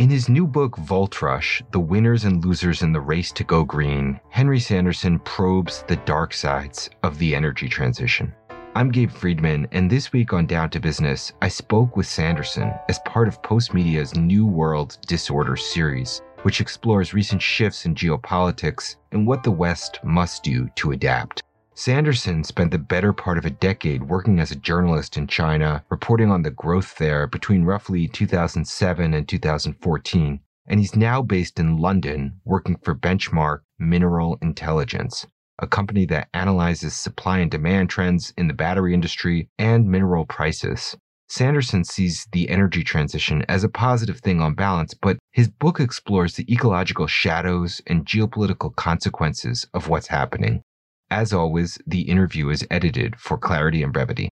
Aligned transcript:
In 0.00 0.08
his 0.08 0.30
new 0.30 0.46
book, 0.46 0.78
Volt 0.78 1.20
Rush 1.20 1.62
The 1.72 1.78
Winners 1.78 2.24
and 2.24 2.42
Losers 2.42 2.80
in 2.80 2.90
the 2.90 3.02
Race 3.02 3.30
to 3.32 3.44
Go 3.44 3.64
Green, 3.64 4.18
Henry 4.30 4.58
Sanderson 4.58 5.18
probes 5.18 5.84
the 5.88 5.96
dark 5.96 6.32
sides 6.32 6.88
of 7.02 7.18
the 7.18 7.34
energy 7.34 7.68
transition. 7.68 8.32
I'm 8.74 8.90
Gabe 8.90 9.10
Friedman, 9.10 9.68
and 9.72 9.90
this 9.90 10.10
week 10.10 10.32
on 10.32 10.46
Down 10.46 10.70
to 10.70 10.80
Business, 10.80 11.34
I 11.42 11.48
spoke 11.48 11.98
with 11.98 12.06
Sanderson 12.06 12.72
as 12.88 12.98
part 13.00 13.28
of 13.28 13.42
Postmedia's 13.42 14.16
New 14.16 14.46
World 14.46 14.96
Disorder 15.06 15.54
series, 15.54 16.22
which 16.44 16.62
explores 16.62 17.12
recent 17.12 17.42
shifts 17.42 17.84
in 17.84 17.94
geopolitics 17.94 18.96
and 19.12 19.26
what 19.26 19.42
the 19.42 19.50
West 19.50 20.00
must 20.02 20.42
do 20.42 20.66
to 20.76 20.92
adapt. 20.92 21.42
Sanderson 21.82 22.44
spent 22.44 22.72
the 22.72 22.78
better 22.78 23.14
part 23.14 23.38
of 23.38 23.46
a 23.46 23.56
decade 23.56 24.02
working 24.02 24.38
as 24.38 24.50
a 24.50 24.56
journalist 24.56 25.16
in 25.16 25.26
China, 25.26 25.82
reporting 25.88 26.30
on 26.30 26.42
the 26.42 26.50
growth 26.50 26.98
there 26.98 27.26
between 27.26 27.64
roughly 27.64 28.06
2007 28.06 29.14
and 29.14 29.26
2014, 29.26 30.40
and 30.66 30.78
he's 30.78 30.94
now 30.94 31.22
based 31.22 31.58
in 31.58 31.78
London 31.78 32.38
working 32.44 32.76
for 32.82 32.94
Benchmark 32.94 33.60
Mineral 33.78 34.36
Intelligence, 34.42 35.26
a 35.58 35.66
company 35.66 36.04
that 36.04 36.28
analyzes 36.34 36.92
supply 36.92 37.38
and 37.38 37.50
demand 37.50 37.88
trends 37.88 38.34
in 38.36 38.46
the 38.46 38.52
battery 38.52 38.92
industry 38.92 39.48
and 39.58 39.88
mineral 39.88 40.26
prices. 40.26 40.98
Sanderson 41.30 41.84
sees 41.84 42.28
the 42.32 42.50
energy 42.50 42.84
transition 42.84 43.42
as 43.48 43.64
a 43.64 43.70
positive 43.70 44.18
thing 44.18 44.42
on 44.42 44.52
balance, 44.52 44.92
but 44.92 45.16
his 45.32 45.48
book 45.48 45.80
explores 45.80 46.34
the 46.34 46.44
ecological 46.52 47.06
shadows 47.06 47.80
and 47.86 48.04
geopolitical 48.04 48.76
consequences 48.76 49.66
of 49.72 49.88
what's 49.88 50.08
happening. 50.08 50.62
As 51.10 51.32
always, 51.32 51.78
the 51.86 52.02
interview 52.02 52.50
is 52.50 52.66
edited 52.70 53.16
for 53.18 53.36
clarity 53.36 53.82
and 53.82 53.92
brevity. 53.92 54.28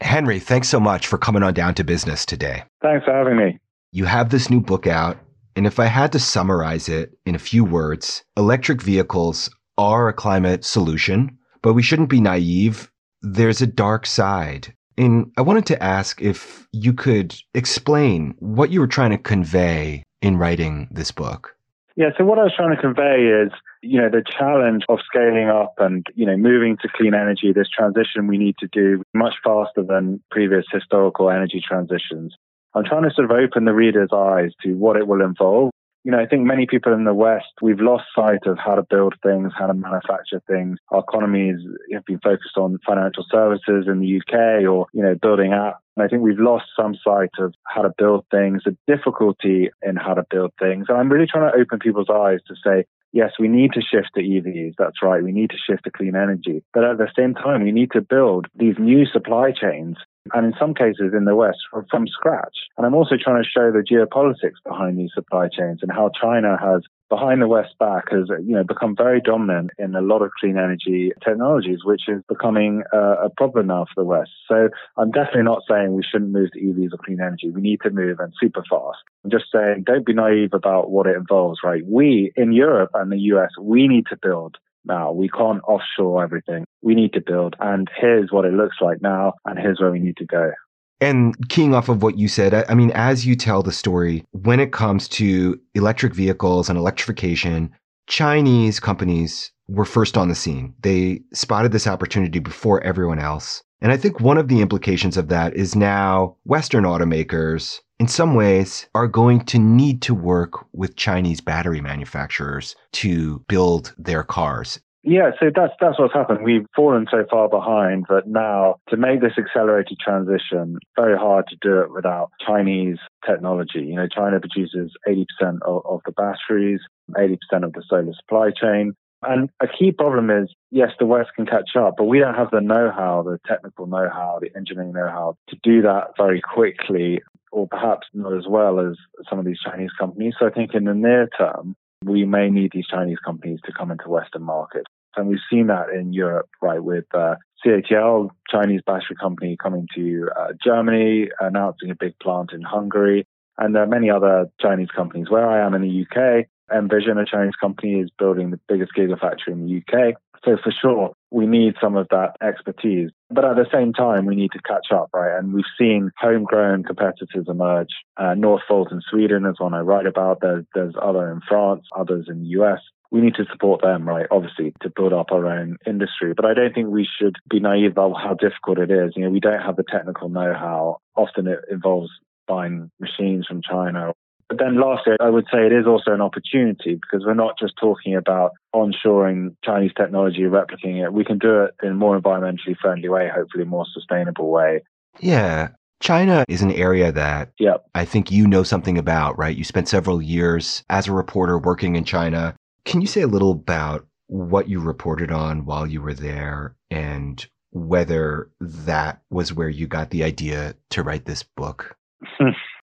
Henry, 0.00 0.38
thanks 0.38 0.68
so 0.68 0.78
much 0.78 1.06
for 1.06 1.18
coming 1.18 1.42
on 1.42 1.54
down 1.54 1.74
to 1.74 1.84
business 1.84 2.24
today. 2.24 2.62
Thanks 2.82 3.04
for 3.04 3.12
having 3.12 3.36
me. 3.36 3.58
You 3.92 4.04
have 4.04 4.30
this 4.30 4.50
new 4.50 4.60
book 4.60 4.86
out, 4.86 5.18
and 5.56 5.66
if 5.66 5.80
I 5.80 5.86
had 5.86 6.12
to 6.12 6.18
summarize 6.18 6.88
it 6.88 7.18
in 7.24 7.34
a 7.34 7.40
few 7.40 7.64
words, 7.64 8.22
electric 8.36 8.82
vehicles 8.82 9.50
are 9.78 10.08
a 10.08 10.12
climate 10.12 10.64
solution, 10.64 11.38
but 11.62 11.72
we 11.72 11.82
shouldn't 11.82 12.10
be 12.10 12.20
naive. 12.20 12.90
There's 13.22 13.62
a 13.62 13.66
dark 13.66 14.06
side. 14.06 14.74
And 14.98 15.32
I 15.36 15.42
wanted 15.42 15.66
to 15.66 15.82
ask 15.82 16.22
if 16.22 16.68
you 16.72 16.92
could 16.92 17.34
explain 17.54 18.34
what 18.38 18.70
you 18.70 18.80
were 18.80 18.86
trying 18.86 19.10
to 19.10 19.18
convey 19.18 20.02
in 20.22 20.38
writing 20.38 20.88
this 20.90 21.10
book. 21.10 21.54
Yeah, 21.96 22.10
so 22.16 22.24
what 22.24 22.38
I 22.38 22.42
was 22.42 22.52
trying 22.54 22.76
to 22.76 22.80
convey 22.80 23.24
is, 23.24 23.50
you 23.86 24.00
know, 24.00 24.08
the 24.08 24.24
challenge 24.26 24.84
of 24.88 24.98
scaling 25.06 25.48
up 25.48 25.74
and, 25.78 26.06
you 26.14 26.26
know, 26.26 26.36
moving 26.36 26.76
to 26.82 26.88
clean 26.94 27.14
energy, 27.14 27.52
this 27.52 27.68
transition 27.68 28.26
we 28.26 28.38
need 28.38 28.56
to 28.58 28.68
do 28.72 29.02
much 29.14 29.34
faster 29.44 29.82
than 29.82 30.22
previous 30.30 30.64
historical 30.70 31.30
energy 31.30 31.62
transitions. 31.66 32.34
I'm 32.74 32.84
trying 32.84 33.04
to 33.04 33.14
sort 33.14 33.30
of 33.30 33.36
open 33.36 33.64
the 33.64 33.72
reader's 33.72 34.10
eyes 34.12 34.52
to 34.62 34.74
what 34.74 34.96
it 34.96 35.06
will 35.06 35.22
involve. 35.22 35.70
You 36.04 36.12
know, 36.12 36.20
I 36.20 36.26
think 36.26 36.44
many 36.44 36.66
people 36.66 36.92
in 36.92 37.04
the 37.04 37.14
West, 37.14 37.46
we've 37.62 37.80
lost 37.80 38.04
sight 38.14 38.46
of 38.46 38.58
how 38.58 38.76
to 38.76 38.82
build 38.88 39.14
things, 39.22 39.52
how 39.58 39.66
to 39.66 39.74
manufacture 39.74 40.40
things. 40.46 40.78
Our 40.90 41.00
economies 41.00 41.58
have 41.92 42.04
been 42.04 42.20
focused 42.20 42.56
on 42.56 42.78
financial 42.86 43.24
services 43.30 43.86
in 43.88 44.00
the 44.00 44.20
UK 44.20 44.70
or, 44.70 44.86
you 44.92 45.02
know, 45.02 45.16
building 45.20 45.50
apps 45.50 45.80
and 45.96 46.04
I 46.04 46.08
think 46.08 46.22
we've 46.22 46.38
lost 46.38 46.66
some 46.78 46.94
sight 47.02 47.30
of 47.38 47.54
how 47.64 47.82
to 47.82 47.90
build 47.96 48.26
things, 48.30 48.62
the 48.64 48.76
difficulty 48.86 49.70
in 49.82 49.96
how 49.96 50.14
to 50.14 50.24
build 50.28 50.52
things. 50.58 50.86
And 50.88 50.98
I'm 50.98 51.10
really 51.10 51.26
trying 51.26 51.50
to 51.50 51.58
open 51.58 51.78
people's 51.78 52.10
eyes 52.10 52.40
to 52.48 52.54
say, 52.62 52.84
yes, 53.16 53.32
we 53.40 53.48
need 53.48 53.72
to 53.72 53.80
shift 53.80 54.10
to 54.14 54.20
EVs. 54.20 54.74
That's 54.78 55.02
right. 55.02 55.22
We 55.22 55.32
need 55.32 55.50
to 55.50 55.56
shift 55.56 55.84
to 55.84 55.90
clean 55.90 56.14
energy. 56.14 56.62
But 56.74 56.84
at 56.84 56.98
the 56.98 57.08
same 57.18 57.34
time, 57.34 57.64
we 57.64 57.72
need 57.72 57.90
to 57.92 58.02
build 58.02 58.46
these 58.54 58.76
new 58.78 59.06
supply 59.06 59.52
chains 59.52 59.96
and 60.34 60.44
in 60.44 60.52
some 60.58 60.74
cases 60.74 61.14
in 61.16 61.24
the 61.24 61.34
West 61.34 61.58
from, 61.70 62.06
scratch. 62.08 62.56
And 62.76 62.86
I'm 62.86 62.94
also 62.94 63.16
trying 63.16 63.42
to 63.42 63.48
show 63.48 63.70
the 63.72 63.82
geopolitics 63.82 64.60
behind 64.64 64.98
these 64.98 65.10
supply 65.14 65.48
chains 65.48 65.80
and 65.82 65.90
how 65.90 66.10
China 66.20 66.58
has 66.60 66.82
behind 67.08 67.40
the 67.40 67.48
West 67.48 67.74
back 67.78 68.10
has 68.10 68.28
you 68.44 68.54
know 68.54 68.64
become 68.64 68.94
very 68.96 69.20
dominant 69.20 69.70
in 69.78 69.94
a 69.94 70.00
lot 70.00 70.22
of 70.22 70.30
clean 70.40 70.56
energy 70.56 71.12
technologies, 71.24 71.80
which 71.84 72.08
is 72.08 72.22
becoming 72.28 72.82
a 72.92 73.28
problem 73.36 73.68
now 73.68 73.84
for 73.84 74.02
the 74.02 74.04
West. 74.04 74.30
So 74.48 74.68
I'm 74.96 75.10
definitely 75.10 75.42
not 75.42 75.62
saying 75.68 75.94
we 75.94 76.02
shouldn't 76.02 76.32
move 76.32 76.50
to 76.52 76.60
EVs 76.60 76.92
or 76.92 76.98
clean 77.04 77.20
energy. 77.20 77.50
We 77.50 77.60
need 77.60 77.80
to 77.82 77.90
move 77.90 78.18
and 78.20 78.32
super 78.40 78.62
fast. 78.68 78.98
I'm 79.24 79.30
just 79.30 79.46
saying 79.52 79.84
don't 79.86 80.06
be 80.06 80.14
naive 80.14 80.52
about 80.52 80.90
what 80.90 81.06
it 81.06 81.16
involves, 81.16 81.60
right? 81.64 81.82
We 81.86 82.32
in 82.36 82.52
Europe 82.52 82.90
and 82.94 83.10
the 83.10 83.18
US, 83.18 83.50
we 83.60 83.88
need 83.88 84.06
to 84.10 84.16
build 84.20 84.56
now. 84.84 85.12
We 85.12 85.28
can't 85.28 85.62
offshore 85.66 86.22
everything. 86.22 86.64
We 86.82 86.94
need 86.94 87.12
to 87.14 87.20
build. 87.20 87.56
And 87.60 87.88
here's 88.00 88.30
what 88.30 88.44
it 88.44 88.52
looks 88.52 88.76
like 88.80 89.02
now, 89.02 89.34
and 89.44 89.58
here's 89.58 89.80
where 89.80 89.90
we 89.90 89.98
need 89.98 90.16
to 90.18 90.26
go. 90.26 90.52
And 91.00 91.48
keying 91.48 91.74
off 91.74 91.88
of 91.88 92.02
what 92.02 92.18
you 92.18 92.26
said, 92.28 92.54
I 92.68 92.74
mean, 92.74 92.90
as 92.92 93.26
you 93.26 93.36
tell 93.36 93.62
the 93.62 93.72
story, 93.72 94.24
when 94.30 94.60
it 94.60 94.72
comes 94.72 95.08
to 95.08 95.60
electric 95.74 96.14
vehicles 96.14 96.68
and 96.68 96.78
electrification, 96.78 97.70
Chinese 98.06 98.80
companies 98.80 99.52
were 99.68 99.84
first 99.84 100.16
on 100.16 100.28
the 100.28 100.34
scene. 100.34 100.74
They 100.80 101.22
spotted 101.32 101.72
this 101.72 101.86
opportunity 101.86 102.38
before 102.38 102.82
everyone 102.82 103.18
else. 103.18 103.62
And 103.82 103.92
I 103.92 103.98
think 103.98 104.20
one 104.20 104.38
of 104.38 104.48
the 104.48 104.62
implications 104.62 105.18
of 105.18 105.28
that 105.28 105.54
is 105.54 105.76
now 105.76 106.36
Western 106.44 106.84
automakers, 106.84 107.80
in 107.98 108.08
some 108.08 108.34
ways, 108.34 108.88
are 108.94 109.06
going 109.06 109.44
to 109.46 109.58
need 109.58 110.00
to 110.02 110.14
work 110.14 110.64
with 110.72 110.96
Chinese 110.96 111.42
battery 111.42 111.82
manufacturers 111.82 112.74
to 112.92 113.44
build 113.48 113.94
their 113.98 114.22
cars. 114.22 114.80
Yeah, 115.08 115.30
so 115.38 115.52
that's 115.54 115.72
that's 115.80 116.00
what's 116.00 116.12
happened. 116.12 116.42
We've 116.42 116.66
fallen 116.74 117.06
so 117.08 117.24
far 117.30 117.48
behind 117.48 118.06
that 118.08 118.26
now 118.26 118.80
to 118.88 118.96
make 118.96 119.20
this 119.20 119.38
accelerated 119.38 120.00
transition, 120.00 120.80
very 120.96 121.16
hard 121.16 121.46
to 121.46 121.56
do 121.62 121.80
it 121.80 121.92
without 121.92 122.32
Chinese 122.44 122.98
technology. 123.24 123.84
You 123.84 123.94
know, 123.94 124.08
China 124.08 124.40
produces 124.40 124.90
80% 125.06 125.24
of, 125.62 125.86
of 125.86 126.00
the 126.06 126.10
batteries, 126.10 126.80
80% 127.12 127.38
of 127.62 127.72
the 127.72 127.84
solar 127.88 128.12
supply 128.18 128.50
chain. 128.50 128.94
And 129.22 129.48
a 129.62 129.68
key 129.68 129.92
problem 129.92 130.28
is, 130.28 130.52
yes, 130.72 130.90
the 130.98 131.06
West 131.06 131.30
can 131.36 131.46
catch 131.46 131.76
up, 131.78 131.94
but 131.96 132.04
we 132.04 132.18
don't 132.18 132.34
have 132.34 132.50
the 132.50 132.60
know-how, 132.60 133.22
the 133.22 133.38
technical 133.46 133.86
know-how, 133.86 134.40
the 134.42 134.50
engineering 134.56 134.92
know-how 134.92 135.36
to 135.48 135.56
do 135.62 135.82
that 135.82 136.14
very 136.18 136.40
quickly, 136.40 137.22
or 137.52 137.68
perhaps 137.68 138.08
not 138.12 138.36
as 138.36 138.46
well 138.48 138.80
as 138.80 138.96
some 139.30 139.38
of 139.38 139.44
these 139.44 139.60
Chinese 139.64 139.90
companies. 139.98 140.34
So 140.38 140.48
I 140.48 140.50
think 140.50 140.74
in 140.74 140.84
the 140.84 140.94
near 140.94 141.28
term, 141.38 141.76
we 142.04 142.24
may 142.24 142.50
need 142.50 142.72
these 142.74 142.86
Chinese 142.86 143.18
companies 143.24 143.60
to 143.66 143.72
come 143.72 143.90
into 143.90 144.08
Western 144.08 144.42
markets. 144.42 144.86
And 145.16 145.28
we've 145.28 145.38
seen 145.50 145.68
that 145.68 145.88
in 145.90 146.12
Europe, 146.12 146.48
right, 146.60 146.82
with 146.82 147.04
uh, 147.14 147.36
CATL, 147.64 148.30
Chinese 148.50 148.82
battery 148.86 149.16
company, 149.20 149.56
coming 149.60 149.88
to 149.94 150.28
uh, 150.38 150.52
Germany, 150.62 151.28
announcing 151.40 151.90
a 151.90 151.94
big 151.94 152.18
plant 152.18 152.52
in 152.52 152.62
Hungary. 152.62 153.26
And 153.58 153.74
there 153.74 153.82
are 153.82 153.88
many 153.88 154.10
other 154.10 154.50
Chinese 154.60 154.90
companies. 154.94 155.30
Where 155.30 155.48
I 155.48 155.64
am 155.64 155.74
in 155.74 155.82
the 155.82 156.04
UK, 156.04 156.46
Envision, 156.74 157.18
a 157.18 157.24
Chinese 157.24 157.54
company, 157.58 158.00
is 158.00 158.10
building 158.18 158.50
the 158.50 158.60
biggest 158.68 158.92
gigafactory 158.96 159.48
in 159.48 159.66
the 159.66 159.78
UK. 159.78 160.14
So 160.44 160.56
for 160.62 160.70
sure, 160.70 161.12
we 161.30 161.46
need 161.46 161.74
some 161.80 161.96
of 161.96 162.06
that 162.10 162.36
expertise. 162.42 163.10
But 163.30 163.44
at 163.44 163.56
the 163.56 163.66
same 163.72 163.92
time, 163.92 164.26
we 164.26 164.36
need 164.36 164.52
to 164.52 164.60
catch 164.62 164.92
up, 164.92 165.08
right? 165.14 165.36
And 165.36 165.52
we've 165.52 165.64
seen 165.78 166.10
homegrown 166.18 166.84
competitors 166.84 167.46
emerge. 167.48 167.88
Uh, 168.16 168.34
Northvolt 168.36 168.92
in 168.92 169.00
Sweden 169.10 169.46
is 169.46 169.58
one 169.58 169.74
I 169.74 169.80
write 169.80 170.06
about. 170.06 170.40
There's, 170.42 170.64
there's 170.74 170.94
other 171.00 171.32
in 171.32 171.40
France, 171.48 171.86
others 171.96 172.26
in 172.28 172.42
the 172.42 172.48
US 172.60 172.80
we 173.10 173.20
need 173.20 173.34
to 173.36 173.44
support 173.50 173.82
them, 173.82 174.08
right? 174.08 174.26
Obviously, 174.30 174.72
to 174.82 174.90
build 174.94 175.12
up 175.12 175.32
our 175.32 175.46
own 175.46 175.76
industry. 175.86 176.32
But 176.34 176.46
I 176.46 176.54
don't 176.54 176.74
think 176.74 176.88
we 176.88 177.06
should 177.18 177.36
be 177.48 177.60
naive 177.60 177.92
about 177.92 178.14
how 178.14 178.34
difficult 178.34 178.78
it 178.78 178.90
is. 178.90 179.12
You 179.16 179.24
know, 179.24 179.30
we 179.30 179.40
don't 179.40 179.60
have 179.60 179.76
the 179.76 179.84
technical 179.88 180.28
know-how. 180.28 180.98
Often 181.16 181.46
it 181.48 181.60
involves 181.70 182.10
buying 182.46 182.90
machines 183.00 183.46
from 183.46 183.62
China. 183.62 184.12
But 184.48 184.58
then 184.58 184.80
lastly, 184.80 185.14
I 185.20 185.28
would 185.28 185.46
say 185.52 185.66
it 185.66 185.72
is 185.72 185.86
also 185.86 186.12
an 186.12 186.20
opportunity 186.20 186.94
because 186.94 187.26
we're 187.26 187.34
not 187.34 187.58
just 187.58 187.74
talking 187.80 188.14
about 188.14 188.52
onshoring 188.74 189.56
Chinese 189.64 189.90
technology, 189.96 190.42
replicating 190.42 191.04
it. 191.04 191.12
We 191.12 191.24
can 191.24 191.38
do 191.38 191.64
it 191.64 191.74
in 191.82 191.90
a 191.90 191.94
more 191.94 192.18
environmentally 192.18 192.76
friendly 192.80 193.08
way, 193.08 193.28
hopefully 193.34 193.64
a 193.64 193.66
more 193.66 193.86
sustainable 193.92 194.50
way. 194.50 194.82
Yeah. 195.18 195.70
China 196.00 196.44
is 196.48 196.62
an 196.62 196.70
area 196.70 197.10
that 197.10 197.50
yep. 197.58 197.86
I 197.94 198.04
think 198.04 198.30
you 198.30 198.46
know 198.46 198.62
something 198.62 198.98
about, 198.98 199.38
right? 199.38 199.56
You 199.56 199.64
spent 199.64 199.88
several 199.88 200.20
years 200.20 200.84
as 200.90 201.08
a 201.08 201.12
reporter 201.12 201.58
working 201.58 201.96
in 201.96 202.04
China. 202.04 202.54
Can 202.86 203.00
you 203.00 203.06
say 203.06 203.20
a 203.20 203.26
little 203.26 203.50
about 203.50 204.06
what 204.28 204.68
you 204.68 204.80
reported 204.80 205.30
on 205.30 205.64
while 205.64 205.86
you 205.86 206.00
were 206.00 206.14
there 206.14 206.76
and 206.90 207.44
whether 207.72 208.50
that 208.60 209.20
was 209.28 209.52
where 209.52 209.68
you 209.68 209.86
got 209.86 210.10
the 210.10 210.24
idea 210.24 210.74
to 210.90 211.02
write 211.02 211.24
this 211.24 211.42
book? 211.42 211.96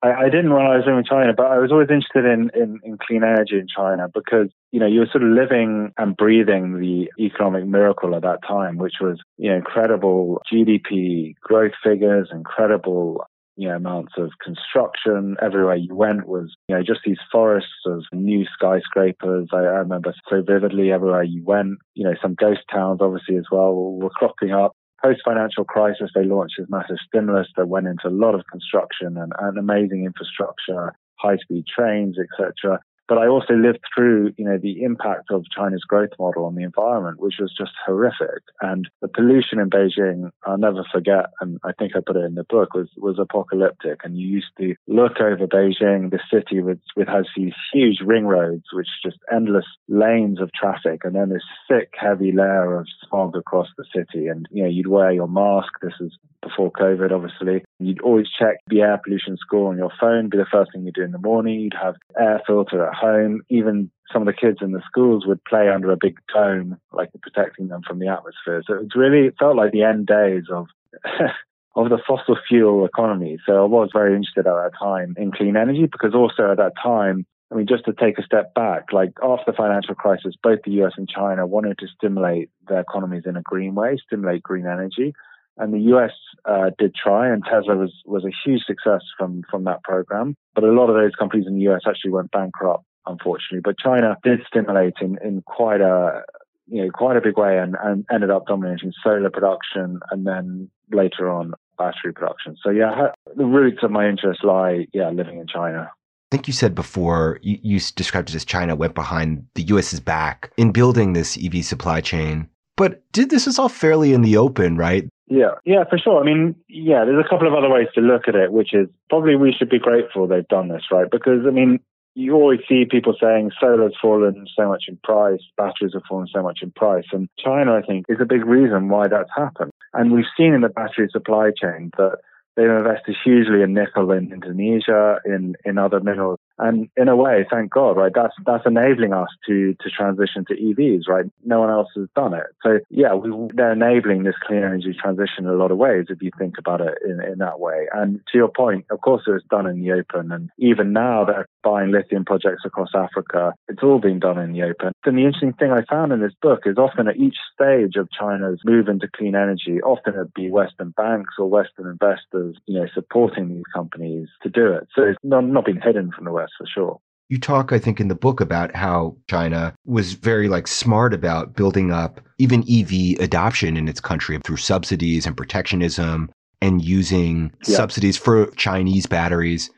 I, 0.03 0.25
didn't 0.25 0.49
was 0.49 0.83
in 0.85 1.03
China, 1.05 1.31
but 1.35 1.45
I 1.45 1.59
was 1.59 1.71
always 1.71 1.87
interested 1.89 2.25
in, 2.25 2.51
in, 2.53 2.81
in, 2.83 2.97
clean 2.97 3.23
energy 3.23 3.57
in 3.57 3.67
China 3.73 4.09
because, 4.13 4.49
you 4.73 4.81
know, 4.81 4.85
you 4.85 4.99
were 4.99 5.07
sort 5.09 5.23
of 5.23 5.29
living 5.29 5.93
and 5.97 6.17
breathing 6.17 6.77
the 6.77 7.09
economic 7.23 7.65
miracle 7.65 8.13
at 8.13 8.23
that 8.23 8.39
time, 8.45 8.77
which 8.77 8.95
was, 8.99 9.19
you 9.37 9.49
know, 9.49 9.55
incredible 9.55 10.41
GDP 10.51 11.35
growth 11.39 11.71
figures, 11.81 12.27
incredible 12.33 13.25
you 13.55 13.67
know, 13.69 13.75
amounts 13.75 14.13
of 14.17 14.31
construction. 14.43 15.35
Everywhere 15.41 15.75
you 15.75 15.95
went 15.95 16.27
was, 16.27 16.55
you 16.67 16.75
know, 16.75 16.83
just 16.83 17.01
these 17.05 17.19
forests 17.31 17.69
of 17.85 18.03
new 18.11 18.45
skyscrapers. 18.53 19.49
I, 19.53 19.57
I 19.57 19.79
remember 19.83 20.13
so 20.29 20.41
vividly 20.41 20.91
everywhere 20.91 21.23
you 21.23 21.43
went, 21.45 21.77
you 21.93 22.03
know, 22.03 22.15
some 22.21 22.35
ghost 22.35 22.61
towns 22.71 22.99
obviously 23.01 23.37
as 23.37 23.45
well 23.51 23.73
were 23.75 24.09
cropping 24.09 24.51
up. 24.51 24.75
Post 25.03 25.21
financial 25.25 25.65
crisis, 25.65 26.11
they 26.15 26.23
launched 26.23 26.55
this 26.57 26.67
massive 26.69 26.95
stimulus 27.05 27.47
that 27.57 27.67
went 27.67 27.87
into 27.87 28.07
a 28.07 28.09
lot 28.09 28.35
of 28.35 28.43
construction 28.49 29.17
and, 29.17 29.33
and 29.39 29.57
amazing 29.57 30.05
infrastructure. 30.05 30.93
high 31.19 31.37
speed 31.37 31.65
trains, 31.67 32.15
etc. 32.17 32.79
But 33.07 33.17
I 33.17 33.27
also 33.27 33.53
lived 33.53 33.79
through, 33.93 34.33
you 34.37 34.45
know, 34.45 34.57
the 34.57 34.83
impact 34.83 35.29
of 35.29 35.43
China's 35.55 35.83
growth 35.83 36.11
model 36.17 36.45
on 36.45 36.55
the 36.55 36.63
environment, 36.63 37.19
which 37.19 37.35
was 37.39 37.53
just 37.57 37.73
horrific. 37.85 38.43
And 38.61 38.89
the 39.01 39.07
pollution 39.07 39.59
in 39.59 39.69
Beijing, 39.69 40.31
I'll 40.45 40.57
never 40.57 40.85
forget, 40.91 41.25
and 41.41 41.59
I 41.63 41.71
think 41.77 41.93
I 41.95 41.99
put 42.05 42.15
it 42.15 42.25
in 42.25 42.35
the 42.35 42.45
book, 42.45 42.73
was, 42.73 42.89
was 42.97 43.19
apocalyptic. 43.19 43.99
And 44.03 44.17
you 44.17 44.27
used 44.27 44.51
to 44.59 44.75
look 44.87 45.19
over 45.19 45.47
Beijing, 45.47 46.11
the 46.11 46.19
city 46.31 46.61
with, 46.61 46.79
with 46.95 47.07
has 47.07 47.25
these 47.35 47.53
huge 47.73 47.99
ring 48.05 48.25
roads, 48.25 48.63
which 48.71 48.87
just 49.03 49.17
endless 49.31 49.65
lanes 49.87 50.39
of 50.39 50.51
traffic, 50.53 51.01
and 51.03 51.15
then 51.15 51.29
this 51.29 51.43
thick, 51.67 51.93
heavy 51.93 52.31
layer 52.31 52.79
of 52.79 52.87
smog 53.07 53.35
across 53.35 53.67
the 53.77 53.85
city. 53.93 54.27
And, 54.27 54.47
you 54.49 54.63
know, 54.63 54.69
you'd 54.69 54.87
wear 54.87 55.11
your 55.11 55.27
mask. 55.27 55.73
This 55.81 55.93
is 55.99 56.17
before 56.41 56.71
COVID, 56.71 57.11
obviously. 57.11 57.63
You'd 57.79 58.01
always 58.01 58.27
check 58.37 58.57
the 58.67 58.81
air 58.81 58.99
pollution 59.03 59.37
score 59.37 59.69
on 59.69 59.77
your 59.77 59.91
phone, 59.99 60.29
be 60.29 60.37
the 60.37 60.45
first 60.51 60.71
thing 60.73 60.85
you 60.85 60.91
do 60.91 61.03
in 61.03 61.11
the 61.11 61.17
morning. 61.17 61.59
You'd 61.59 61.75
have 61.81 61.95
air 62.19 62.41
filter 62.45 62.92
home. 62.93 63.41
Even 63.49 63.91
some 64.11 64.21
of 64.21 64.25
the 64.27 64.33
kids 64.33 64.59
in 64.61 64.71
the 64.71 64.81
schools 64.85 65.25
would 65.25 65.43
play 65.45 65.69
under 65.69 65.91
a 65.91 65.97
big 65.97 66.17
dome, 66.33 66.77
like 66.91 67.09
protecting 67.21 67.67
them 67.67 67.81
from 67.85 67.99
the 67.99 68.07
atmosphere. 68.07 68.61
So 68.65 68.75
it 68.75 68.95
really 68.95 69.27
it 69.27 69.35
felt 69.39 69.55
like 69.55 69.71
the 69.71 69.83
end 69.83 70.07
days 70.07 70.43
of 70.51 70.67
of 71.75 71.89
the 71.89 71.99
fossil 72.07 72.37
fuel 72.47 72.85
economy. 72.85 73.39
So 73.45 73.63
I 73.63 73.65
was 73.65 73.89
very 73.91 74.15
interested 74.15 74.47
at 74.47 74.53
that 74.53 74.71
time 74.79 75.15
in 75.17 75.31
clean 75.31 75.57
energy 75.57 75.87
because 75.91 76.13
also 76.13 76.51
at 76.51 76.57
that 76.57 76.73
time, 76.81 77.25
I 77.51 77.55
mean, 77.55 77.67
just 77.67 77.85
to 77.85 77.93
take 77.93 78.17
a 78.17 78.23
step 78.23 78.53
back, 78.53 78.93
like 78.93 79.11
after 79.23 79.51
the 79.51 79.57
financial 79.57 79.95
crisis, 79.95 80.35
both 80.41 80.59
the 80.65 80.83
US 80.83 80.93
and 80.97 81.09
China 81.09 81.45
wanted 81.45 81.77
to 81.79 81.87
stimulate 81.87 82.49
their 82.67 82.81
economies 82.81 83.23
in 83.25 83.37
a 83.37 83.41
green 83.41 83.75
way, 83.75 83.97
stimulate 84.05 84.43
green 84.43 84.65
energy. 84.65 85.13
And 85.57 85.73
the 85.73 85.95
US 85.95 86.11
uh, 86.45 86.71
did 86.77 86.95
try, 86.95 87.31
and 87.31 87.43
Tesla 87.43 87.75
was, 87.75 87.93
was 88.05 88.25
a 88.25 88.31
huge 88.43 88.63
success 88.65 89.01
from, 89.17 89.43
from 89.49 89.65
that 89.65 89.83
program. 89.83 90.35
But 90.55 90.63
a 90.63 90.71
lot 90.71 90.89
of 90.89 90.95
those 90.95 91.15
companies 91.17 91.45
in 91.47 91.55
the 91.55 91.69
US 91.71 91.81
actually 91.87 92.11
went 92.11 92.31
bankrupt, 92.31 92.85
unfortunately. 93.05 93.61
But 93.63 93.77
China 93.77 94.17
did 94.23 94.39
stimulate 94.47 94.95
in, 95.01 95.17
in 95.23 95.43
quite 95.45 95.81
a 95.81 96.23
you 96.67 96.83
know 96.83 96.91
quite 96.91 97.17
a 97.17 97.21
big 97.21 97.37
way, 97.37 97.57
and, 97.57 97.75
and 97.83 98.05
ended 98.11 98.29
up 98.29 98.47
dominating 98.47 98.93
solar 99.03 99.29
production, 99.29 99.99
and 100.11 100.25
then 100.25 100.69
later 100.91 101.29
on 101.29 101.53
battery 101.77 102.13
production. 102.13 102.55
So 102.63 102.69
yeah, 102.69 103.09
the 103.35 103.45
roots 103.45 103.83
of 103.83 103.91
my 103.91 104.07
interest 104.07 104.43
lie 104.43 104.87
yeah 104.93 105.09
living 105.09 105.39
in 105.39 105.47
China. 105.47 105.91
I 105.91 106.35
think 106.35 106.47
you 106.47 106.53
said 106.53 106.73
before 106.73 107.37
you, 107.43 107.59
you 107.61 107.79
described 107.95 108.29
it 108.29 108.35
as 108.35 108.45
China 108.45 108.75
went 108.75 108.95
behind 108.95 109.45
the 109.53 109.63
US's 109.63 109.99
back 109.99 110.51
in 110.57 110.71
building 110.71 111.13
this 111.13 111.37
EV 111.37 111.63
supply 111.63 112.01
chain. 112.01 112.49
But 112.75 113.03
did 113.11 113.29
this 113.29 113.45
is 113.45 113.59
all 113.59 113.69
fairly 113.69 114.13
in 114.13 114.23
the 114.23 114.37
open, 114.37 114.75
right? 114.75 115.07
Yeah, 115.27 115.55
yeah, 115.65 115.83
for 115.89 115.97
sure. 115.97 116.21
I 116.21 116.25
mean, 116.25 116.55
yeah, 116.67 117.05
there's 117.05 117.23
a 117.23 117.29
couple 117.29 117.47
of 117.47 117.53
other 117.53 117.69
ways 117.69 117.87
to 117.95 118.01
look 118.01 118.27
at 118.27 118.35
it, 118.35 118.51
which 118.51 118.73
is 118.73 118.87
probably 119.09 119.35
we 119.35 119.53
should 119.57 119.69
be 119.69 119.79
grateful 119.79 120.27
they've 120.27 120.47
done 120.47 120.67
this, 120.67 120.83
right? 120.91 121.09
Because, 121.09 121.45
I 121.47 121.51
mean, 121.51 121.79
you 122.15 122.33
always 122.33 122.59
see 122.67 122.85
people 122.89 123.15
saying 123.19 123.51
solar's 123.59 123.95
fallen 124.01 124.45
so 124.55 124.67
much 124.67 124.83
in 124.87 124.99
price, 125.03 125.39
batteries 125.57 125.93
have 125.93 126.03
fallen 126.07 126.27
so 126.33 126.43
much 126.43 126.59
in 126.61 126.71
price. 126.71 127.05
And 127.11 127.27
China, 127.43 127.73
I 127.73 127.81
think, 127.81 128.05
is 128.09 128.19
a 128.21 128.25
big 128.25 128.45
reason 128.45 128.89
why 128.89 129.07
that's 129.07 129.31
happened. 129.35 129.71
And 129.93 130.11
we've 130.11 130.25
seen 130.37 130.53
in 130.53 130.61
the 130.61 130.69
battery 130.69 131.07
supply 131.11 131.51
chain 131.59 131.91
that 131.97 132.17
they've 132.55 132.69
invested 132.69 133.15
hugely 133.23 133.61
in 133.61 133.73
nickel 133.73 134.11
in 134.11 134.31
Indonesia, 134.31 135.19
in, 135.25 135.55
in 135.65 135.77
other 135.77 135.99
minerals 135.99 136.39
and 136.59 136.89
in 136.95 137.07
a 137.07 137.15
way, 137.15 137.45
thank 137.49 137.71
God, 137.71 137.97
right? 137.97 138.11
That's 138.13 138.33
that's 138.45 138.65
enabling 138.65 139.13
us 139.13 139.29
to 139.47 139.73
to 139.81 139.89
transition 139.89 140.45
to 140.47 140.55
EVs, 140.55 141.07
right? 141.07 141.25
No 141.43 141.59
one 141.59 141.69
else 141.69 141.89
has 141.95 142.07
done 142.15 142.33
it. 142.33 142.47
So 142.61 142.79
yeah, 142.89 143.15
we, 143.15 143.31
they're 143.53 143.73
enabling 143.73 144.23
this 144.23 144.35
clean 144.45 144.59
energy 144.59 144.95
transition 144.99 145.45
in 145.45 145.47
a 145.47 145.55
lot 145.55 145.71
of 145.71 145.77
ways 145.77 146.05
if 146.09 146.21
you 146.21 146.31
think 146.37 146.55
about 146.59 146.81
it 146.81 146.95
in, 147.03 147.19
in 147.21 147.39
that 147.39 147.59
way. 147.59 147.87
And 147.93 148.21
to 148.31 148.37
your 148.37 148.49
point, 148.49 148.85
of 148.91 149.01
course, 149.01 149.23
it 149.27 149.31
was 149.31 149.43
done 149.49 149.65
in 149.65 149.81
the 149.81 149.93
open, 149.93 150.31
and 150.31 150.49
even 150.59 150.93
now 150.93 151.25
they're 151.25 151.47
buying 151.63 151.91
lithium 151.91 152.25
projects 152.25 152.63
across 152.65 152.89
Africa. 152.93 153.53
It's 153.67 153.81
all 153.81 153.99
been 153.99 154.19
done 154.19 154.37
in 154.37 154.53
the 154.53 154.63
open. 154.63 154.91
And 155.05 155.17
the 155.17 155.25
interesting 155.25 155.53
thing 155.53 155.71
I 155.71 155.83
found 155.89 156.11
in 156.11 156.21
this 156.21 156.33
book 156.41 156.61
is 156.65 156.77
often 156.77 157.07
at 157.07 157.17
each 157.17 157.37
stage 157.53 157.95
of 157.95 158.09
China's 158.11 158.61
move 158.63 158.87
into 158.87 159.07
clean 159.15 159.35
energy, 159.35 159.81
often 159.81 160.13
it'd 160.13 160.33
be 160.33 160.51
Western 160.51 160.91
banks 160.91 161.33
or 161.39 161.49
Western 161.49 161.87
investors, 161.87 162.42
you 162.65 162.79
know, 162.79 162.87
supporting 162.93 163.49
these 163.49 163.63
companies 163.73 164.27
to 164.43 164.49
do 164.49 164.71
it. 164.71 164.87
So 164.95 165.03
it's 165.03 165.17
not, 165.23 165.45
not 165.45 165.65
been 165.65 165.81
hidden 165.81 166.11
from 166.11 166.25
the 166.25 166.31
West 166.31 166.53
for 166.57 166.67
sure. 166.67 166.99
You 167.29 167.39
talk, 167.39 167.71
I 167.71 167.79
think, 167.79 167.99
in 167.99 168.09
the 168.09 168.15
book 168.15 168.41
about 168.41 168.75
how 168.75 169.15
China 169.29 169.73
was 169.85 170.13
very 170.13 170.47
like 170.47 170.67
smart 170.67 171.13
about 171.13 171.55
building 171.55 171.91
up 171.91 172.19
even 172.37 172.63
EV 172.69 173.19
adoption 173.19 173.77
in 173.77 173.87
its 173.87 173.99
country 173.99 174.39
through 174.43 174.57
subsidies 174.57 175.25
and 175.25 175.35
protectionism 175.35 176.29
and 176.61 176.83
using 176.83 177.51
yeah. 177.65 177.75
subsidies 177.75 178.17
for 178.17 178.47
Chinese 178.51 179.05
batteries. 179.05 179.69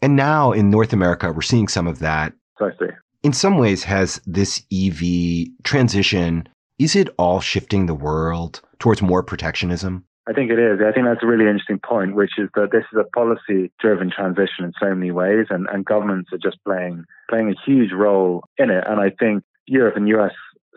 And 0.00 0.16
now 0.16 0.52
in 0.52 0.70
North 0.70 0.92
America, 0.92 1.32
we're 1.32 1.42
seeing 1.42 1.68
some 1.68 1.86
of 1.86 1.98
that. 2.00 2.32
Precisely. 2.56 2.88
In 3.22 3.32
some 3.32 3.58
ways, 3.58 3.84
has 3.84 4.20
this 4.26 4.62
EV 4.72 5.46
transition, 5.62 6.48
is 6.78 6.96
it 6.96 7.08
all 7.18 7.40
shifting 7.40 7.86
the 7.86 7.94
world 7.94 8.60
towards 8.80 9.00
more 9.00 9.22
protectionism? 9.22 10.04
I 10.28 10.32
think 10.32 10.52
it 10.52 10.58
is. 10.58 10.78
I 10.80 10.92
think 10.92 11.06
that's 11.06 11.22
a 11.22 11.26
really 11.26 11.46
interesting 11.48 11.80
point, 11.80 12.14
which 12.14 12.38
is 12.38 12.48
that 12.54 12.70
this 12.70 12.84
is 12.92 12.98
a 12.98 13.10
policy 13.16 13.72
driven 13.80 14.10
transition 14.10 14.64
in 14.64 14.72
so 14.80 14.94
many 14.94 15.10
ways 15.10 15.46
and, 15.50 15.66
and 15.72 15.84
governments 15.84 16.30
are 16.32 16.38
just 16.38 16.62
playing 16.64 17.04
playing 17.28 17.50
a 17.50 17.70
huge 17.70 17.92
role 17.92 18.44
in 18.56 18.70
it. 18.70 18.84
And 18.86 19.00
I 19.00 19.10
think 19.10 19.42
Europe 19.66 19.96
and 19.96 20.08
US 20.08 20.32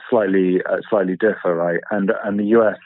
slightly 0.09 0.62
uh, 0.68 0.77
slightly 0.89 1.15
differ, 1.15 1.53
right? 1.56 1.80
And 1.92 2.12
and 2.24 2.39
the 2.39 2.57
US 2.57 2.77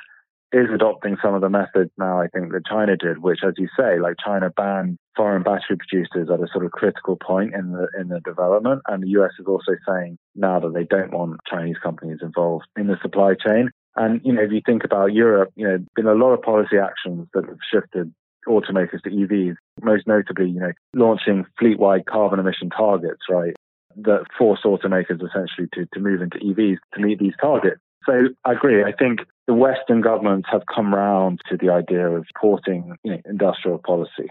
is 0.51 0.67
adopting 0.73 1.15
some 1.23 1.33
of 1.33 1.41
the 1.41 1.49
methods 1.49 1.91
now 1.97 2.19
I 2.19 2.27
think 2.27 2.51
that 2.51 2.65
China 2.65 2.97
did, 2.97 3.19
which 3.19 3.39
as 3.47 3.53
you 3.57 3.69
say, 3.79 3.99
like 3.99 4.15
China 4.23 4.49
banned 4.49 4.97
foreign 5.15 5.43
battery 5.43 5.77
producers 5.77 6.29
at 6.29 6.41
a 6.41 6.47
sort 6.51 6.65
of 6.65 6.71
critical 6.71 7.15
point 7.15 7.53
in 7.53 7.71
the 7.71 7.87
in 7.97 8.09
the 8.09 8.19
development. 8.19 8.81
And 8.87 9.01
the 9.01 9.09
US 9.21 9.31
is 9.39 9.45
also 9.47 9.77
saying 9.87 10.17
now 10.35 10.59
that 10.59 10.73
they 10.73 10.83
don't 10.83 11.13
want 11.13 11.39
Chinese 11.49 11.77
companies 11.81 12.19
involved 12.21 12.65
in 12.77 12.87
the 12.87 12.97
supply 13.01 13.35
chain. 13.35 13.69
And, 13.95 14.21
you 14.23 14.33
know, 14.33 14.41
if 14.43 14.51
you 14.51 14.61
think 14.65 14.83
about 14.83 15.13
Europe, 15.13 15.51
you 15.55 15.65
know, 15.65 15.71
there've 15.71 15.95
been 15.95 16.07
a 16.07 16.13
lot 16.13 16.33
of 16.33 16.41
policy 16.41 16.77
actions 16.77 17.27
that 17.33 17.45
have 17.45 17.57
shifted 17.71 18.13
automakers 18.47 19.01
to 19.03 19.09
EVs, 19.09 19.55
most 19.81 20.07
notably, 20.07 20.49
you 20.49 20.59
know, 20.59 20.71
launching 20.95 21.45
fleet-wide 21.57 22.05
carbon 22.05 22.39
emission 22.39 22.69
targets, 22.69 23.21
right, 23.29 23.55
that 23.95 24.25
force 24.37 24.61
automakers 24.65 25.23
essentially 25.23 25.67
to, 25.73 25.85
to 25.93 25.99
move 25.99 26.21
into 26.21 26.37
EVs 26.37 26.77
to 26.93 27.01
meet 27.01 27.19
these 27.19 27.33
targets. 27.41 27.81
So 28.05 28.29
I 28.45 28.53
agree. 28.53 28.83
I 28.83 28.93
think 28.93 29.19
the 29.47 29.53
Western 29.53 30.01
governments 30.01 30.47
have 30.51 30.63
come 30.73 30.93
round 30.93 31.41
to 31.49 31.57
the 31.57 31.69
idea 31.69 32.09
of 32.09 32.25
supporting 32.27 32.95
you 33.03 33.11
know, 33.11 33.21
industrial 33.25 33.77
policy. 33.77 34.29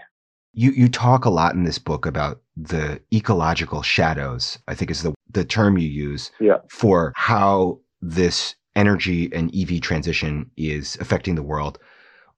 You 0.53 0.71
you 0.71 0.89
talk 0.89 1.25
a 1.25 1.29
lot 1.29 1.53
in 1.53 1.63
this 1.63 1.77
book 1.77 2.07
about 2.07 2.41
the 2.57 2.99
ecological 3.13 3.83
shadows. 3.83 4.57
I 4.67 4.73
think 4.73 4.89
is 4.89 5.03
the 5.03 5.13
the 5.31 5.45
term 5.45 5.77
you 5.77 5.87
use 5.87 6.31
yeah. 6.39 6.57
for 6.69 7.13
how 7.15 7.79
this 8.01 8.55
energy 8.79 9.29
and 9.33 9.53
EV 9.53 9.81
transition 9.81 10.49
is 10.55 10.97
affecting 11.01 11.35
the 11.35 11.43
world. 11.43 11.77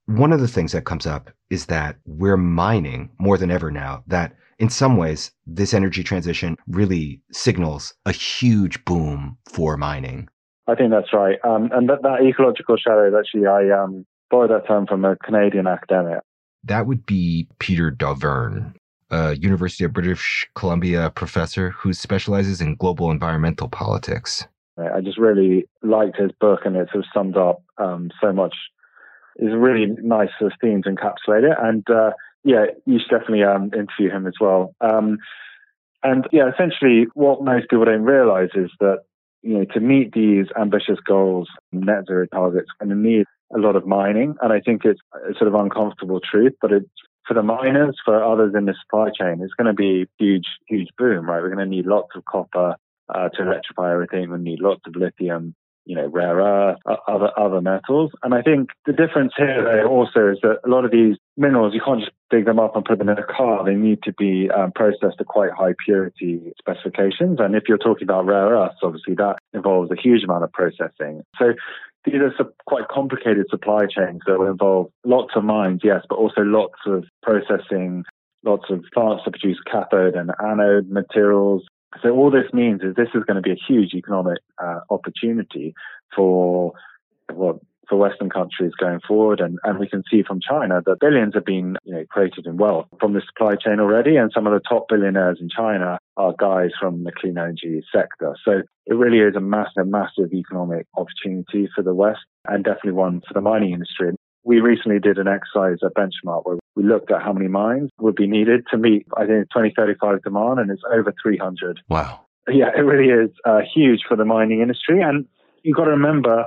One 0.06 0.32
of 0.32 0.40
the 0.40 0.48
things 0.48 0.72
that 0.72 0.84
comes 0.84 1.06
up 1.06 1.30
is 1.48 1.66
that 1.66 1.96
we're 2.04 2.36
mining 2.36 3.10
more 3.18 3.38
than 3.38 3.52
ever 3.52 3.70
now, 3.70 4.02
that 4.08 4.34
in 4.58 4.68
some 4.68 4.96
ways, 4.96 5.30
this 5.46 5.72
energy 5.72 6.02
transition 6.02 6.56
really 6.66 7.20
signals 7.30 7.94
a 8.06 8.12
huge 8.12 8.84
boom 8.84 9.38
for 9.48 9.76
mining. 9.76 10.28
I 10.66 10.74
think 10.74 10.90
that's 10.90 11.12
right. 11.12 11.38
Um, 11.44 11.70
and 11.72 11.88
that, 11.88 12.02
that 12.02 12.22
ecological 12.22 12.76
shadow 12.76 13.08
is 13.08 13.14
actually, 13.18 13.46
I 13.46 13.70
um, 13.70 14.04
borrowed 14.30 14.50
that 14.50 14.66
term 14.66 14.86
from 14.86 15.04
a 15.04 15.16
Canadian 15.16 15.66
academic. 15.68 16.20
That 16.64 16.86
would 16.86 17.06
be 17.06 17.48
Peter 17.60 17.90
Dauvergne, 17.90 18.74
a 19.10 19.34
University 19.36 19.84
of 19.84 19.92
British 19.92 20.48
Columbia 20.54 21.10
professor 21.10 21.70
who 21.70 21.92
specializes 21.92 22.60
in 22.60 22.76
global 22.76 23.10
environmental 23.10 23.68
politics. 23.68 24.46
I 24.78 25.00
just 25.00 25.18
really 25.18 25.66
liked 25.82 26.16
his 26.18 26.30
book, 26.40 26.60
and 26.64 26.76
it 26.76 26.88
sort 26.92 27.04
of 27.04 27.10
summed 27.14 27.36
up 27.36 27.62
um, 27.78 28.10
so 28.20 28.32
much. 28.32 28.54
It's 29.36 29.54
really 29.54 29.86
nice 29.86 30.28
sort 30.38 30.52
of 30.52 30.58
theme 30.60 30.82
to 30.82 30.90
encapsulate 30.90 31.50
it, 31.50 31.56
and 31.60 31.88
uh, 31.90 32.10
yeah, 32.44 32.66
you 32.86 32.98
should 32.98 33.10
definitely 33.10 33.44
um, 33.44 33.70
interview 33.74 34.10
him 34.10 34.26
as 34.26 34.34
well. 34.40 34.74
Um, 34.80 35.18
and 36.02 36.26
yeah, 36.32 36.50
essentially, 36.52 37.06
what 37.14 37.44
most 37.44 37.68
people 37.70 37.84
don't 37.84 38.02
realize 38.02 38.50
is 38.54 38.70
that 38.80 39.00
you 39.42 39.58
know 39.58 39.64
to 39.72 39.80
meet 39.80 40.12
these 40.12 40.46
ambitious 40.58 40.98
goals, 41.06 41.48
net 41.70 42.06
zero 42.06 42.26
targets, 42.26 42.68
going 42.80 42.90
to 42.90 42.96
need 42.96 43.26
a 43.54 43.58
lot 43.58 43.76
of 43.76 43.86
mining, 43.86 44.34
and 44.40 44.52
I 44.52 44.60
think 44.60 44.84
it's 44.84 45.00
a 45.14 45.34
sort 45.34 45.48
of 45.48 45.54
uncomfortable 45.54 46.20
truth, 46.20 46.54
but 46.60 46.72
it's 46.72 46.88
for 47.26 47.34
the 47.34 47.42
miners, 47.42 47.96
for 48.04 48.22
others 48.22 48.54
in 48.56 48.64
the 48.64 48.74
supply 48.82 49.08
chain, 49.10 49.40
it's 49.42 49.54
going 49.54 49.68
to 49.68 49.74
be 49.74 50.06
huge, 50.18 50.46
huge 50.66 50.88
boom, 50.98 51.26
right? 51.26 51.40
We're 51.40 51.54
going 51.54 51.68
to 51.68 51.76
need 51.76 51.86
lots 51.86 52.10
of 52.16 52.24
copper, 52.24 52.76
uh, 53.14 53.28
to 53.30 53.42
electrify 53.42 53.92
everything. 53.92 54.30
We 54.30 54.38
need 54.38 54.60
lots 54.60 54.82
of 54.86 54.96
lithium, 54.96 55.54
you 55.84 55.96
know, 55.96 56.06
rare 56.06 56.36
earth, 56.36 56.78
other 57.08 57.30
other 57.38 57.60
metals. 57.60 58.10
And 58.22 58.34
I 58.34 58.42
think 58.42 58.70
the 58.86 58.92
difference 58.92 59.32
here 59.36 59.86
also 59.86 60.28
is 60.28 60.38
that 60.42 60.60
a 60.64 60.68
lot 60.68 60.84
of 60.84 60.90
these 60.90 61.16
minerals 61.36 61.74
you 61.74 61.80
can't 61.84 62.00
just 62.00 62.12
dig 62.30 62.46
them 62.46 62.58
up 62.58 62.76
and 62.76 62.84
put 62.84 62.98
them 62.98 63.08
in 63.08 63.18
a 63.18 63.24
car. 63.24 63.64
They 63.64 63.74
need 63.74 64.02
to 64.04 64.12
be 64.12 64.50
um, 64.50 64.72
processed 64.72 65.18
to 65.18 65.24
quite 65.24 65.50
high 65.52 65.74
purity 65.84 66.52
specifications. 66.58 67.38
And 67.40 67.54
if 67.54 67.64
you're 67.68 67.78
talking 67.78 68.04
about 68.04 68.26
rare 68.26 68.50
earths, 68.50 68.80
obviously 68.82 69.14
that 69.16 69.36
involves 69.52 69.90
a 69.90 70.00
huge 70.00 70.24
amount 70.24 70.44
of 70.44 70.52
processing. 70.52 71.22
So 71.38 71.52
these 72.04 72.14
are 72.16 72.52
quite 72.66 72.88
complicated 72.88 73.46
supply 73.50 73.82
chains 73.82 74.22
that 74.26 74.38
will 74.38 74.50
involve 74.50 74.90
lots 75.04 75.34
of 75.36 75.44
mines, 75.44 75.80
yes, 75.84 76.00
but 76.08 76.16
also 76.16 76.40
lots 76.40 76.78
of 76.86 77.04
processing 77.22 78.04
lots 78.44 78.64
of 78.70 78.84
plants 78.92 79.24
to 79.24 79.30
produce 79.30 79.58
cathode 79.70 80.14
and 80.14 80.30
anode 80.44 80.88
materials. 80.88 81.64
So 82.02 82.10
all 82.10 82.30
this 82.30 82.52
means 82.52 82.82
is 82.82 82.94
this 82.94 83.08
is 83.14 83.24
going 83.24 83.36
to 83.36 83.42
be 83.42 83.52
a 83.52 83.60
huge 83.68 83.94
economic 83.94 84.38
uh, 84.62 84.80
opportunity 84.90 85.74
for 86.14 86.72
what 87.32 87.58
for 87.88 87.96
Western 87.96 88.30
countries 88.30 88.72
going 88.80 89.00
forward. 89.06 89.40
And, 89.40 89.58
and 89.64 89.78
we 89.78 89.88
can 89.88 90.02
see 90.10 90.22
from 90.22 90.40
China 90.40 90.80
that 90.86 91.00
billions 91.00 91.34
have 91.34 91.44
been 91.44 91.76
you 91.84 91.94
know, 91.94 92.04
created 92.08 92.46
in 92.46 92.56
wealth 92.56 92.86
from 92.98 93.12
the 93.12 93.20
supply 93.20 93.56
chain 93.56 93.80
already. 93.80 94.16
And 94.16 94.30
some 94.34 94.46
of 94.46 94.52
the 94.54 94.60
top 94.66 94.86
billionaires 94.88 95.38
in 95.40 95.48
China 95.54 95.98
are 96.16 96.34
guys 96.38 96.70
from 96.80 97.04
the 97.04 97.12
clean 97.12 97.36
energy 97.36 97.84
sector. 97.94 98.34
So 98.44 98.62
it 98.86 98.94
really 98.94 99.18
is 99.18 99.36
a 99.36 99.40
massive, 99.40 99.86
massive 99.86 100.32
economic 100.32 100.86
opportunity 100.96 101.68
for 101.74 101.82
the 101.82 101.94
West 101.94 102.20
and 102.46 102.64
definitely 102.64 102.92
one 102.92 103.20
for 103.20 103.34
the 103.34 103.40
mining 103.40 103.72
industry. 103.72 104.12
We 104.44 104.60
recently 104.60 104.98
did 104.98 105.18
an 105.18 105.28
exercise 105.28 105.78
at 105.84 105.94
Benchmark 105.94 106.44
where 106.44 106.58
we 106.74 106.82
looked 106.82 107.12
at 107.12 107.22
how 107.22 107.32
many 107.32 107.48
mines 107.48 107.90
would 108.00 108.16
be 108.16 108.26
needed 108.26 108.64
to 108.70 108.78
meet, 108.78 109.06
I 109.16 109.26
think, 109.26 109.48
2035 109.50 110.22
demand, 110.22 110.58
and 110.58 110.70
it's 110.70 110.82
over 110.92 111.14
300. 111.22 111.80
Wow. 111.88 112.20
Yeah, 112.48 112.70
it 112.76 112.80
really 112.80 113.08
is 113.10 113.30
uh, 113.44 113.60
huge 113.72 114.00
for 114.08 114.16
the 114.16 114.24
mining 114.24 114.60
industry. 114.60 115.00
And 115.00 115.26
you've 115.62 115.76
got 115.76 115.84
to 115.84 115.92
remember 115.92 116.46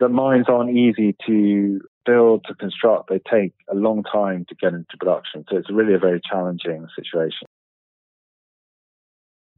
that 0.00 0.08
mines 0.08 0.46
aren't 0.48 0.76
easy 0.76 1.14
to 1.26 1.80
build, 2.06 2.44
to 2.48 2.54
construct. 2.54 3.10
They 3.10 3.20
take 3.30 3.52
a 3.70 3.74
long 3.74 4.02
time 4.04 4.46
to 4.48 4.54
get 4.54 4.72
into 4.72 4.96
production. 4.98 5.44
So 5.50 5.56
it's 5.56 5.70
really 5.70 5.94
a 5.94 5.98
very 5.98 6.20
challenging 6.28 6.86
situation. 6.96 7.46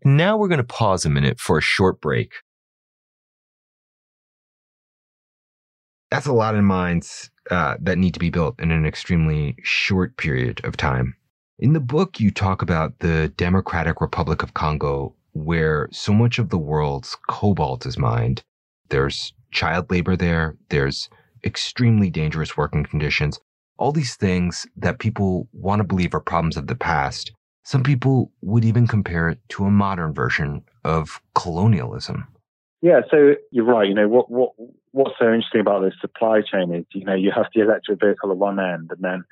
Now 0.05 0.37
we're 0.37 0.49
going 0.49 0.59
to 0.59 0.65
pause 0.65 1.05
a 1.05 1.11
minute 1.11 1.41
for 1.41 1.59
a 1.59 1.63
short 1.63 2.01
break. 2.01 2.35
That's 6.11 6.27
a 6.27 6.33
lot 6.33 6.55
of 6.55 6.63
mines 6.65 7.31
uh, 7.51 7.77
that 7.81 7.99
need 7.99 8.15
to 8.15 8.21
be 8.21 8.31
built 8.31 8.61
in 8.61 8.71
an 8.71 8.87
extremely 8.87 9.57
short 9.63 10.17
period 10.17 10.65
of 10.65 10.77
time. 10.77 11.17
In 11.59 11.73
the 11.73 11.81
book, 11.81 12.21
you 12.21 12.31
talk 12.31 12.63
about 12.63 12.99
the 13.01 13.29
Democratic 13.37 14.01
Republic 14.01 14.43
of 14.43 14.55
Congo, 14.55 15.15
where 15.33 15.89
so 15.91 16.13
much 16.13 16.39
of 16.39 16.51
the 16.51 16.59
world's 16.59 17.17
cobalt 17.29 17.87
is 17.87 17.99
mined. 17.99 18.43
There's 18.89 19.33
child 19.51 19.91
labor 19.91 20.17
there. 20.17 20.57
There's 20.69 21.09
extremely 21.45 22.11
dangerous 22.11 22.57
working 22.57 22.85
conditions. 22.85 23.41
All 23.79 23.93
these 23.93 24.17
things 24.17 24.67
that 24.77 24.99
people 24.99 25.49
want 25.53 25.81
to 25.81 25.85
believe 25.85 26.15
are 26.15 26.21
problems 26.21 26.57
of 26.57 26.67
the 26.67 26.77
past. 26.77 27.33
Some 27.65 27.83
people 27.83 28.31
would 28.43 28.65
even 28.65 28.87
compare 28.87 29.29
it 29.29 29.41
to 29.51 29.65
a 29.65 29.71
modern 29.71 30.15
version 30.15 30.63
of 30.85 31.21
colonialism. 31.35 32.29
Yeah, 32.83 33.01
so 33.11 33.35
you're 33.51 33.65
right. 33.65 33.89
You 33.89 33.95
know 33.95 34.09
what 34.09 34.31
what 34.31 34.53
what's 34.93 35.19
so 35.19 35.27
interesting 35.27 35.61
about 35.61 35.83
this 35.83 35.95
supply 36.01 36.41
chain 36.43 36.75
is 36.75 36.85
you 36.93 37.05
know 37.05 37.15
you 37.15 37.33
have 37.35 37.47
the 37.55 37.63
electric 37.63 38.01
vehicle 38.01 38.31
at 38.31 38.37
one 38.37 38.61
end, 38.61 38.91
and 38.91 39.01
then 39.03 39.25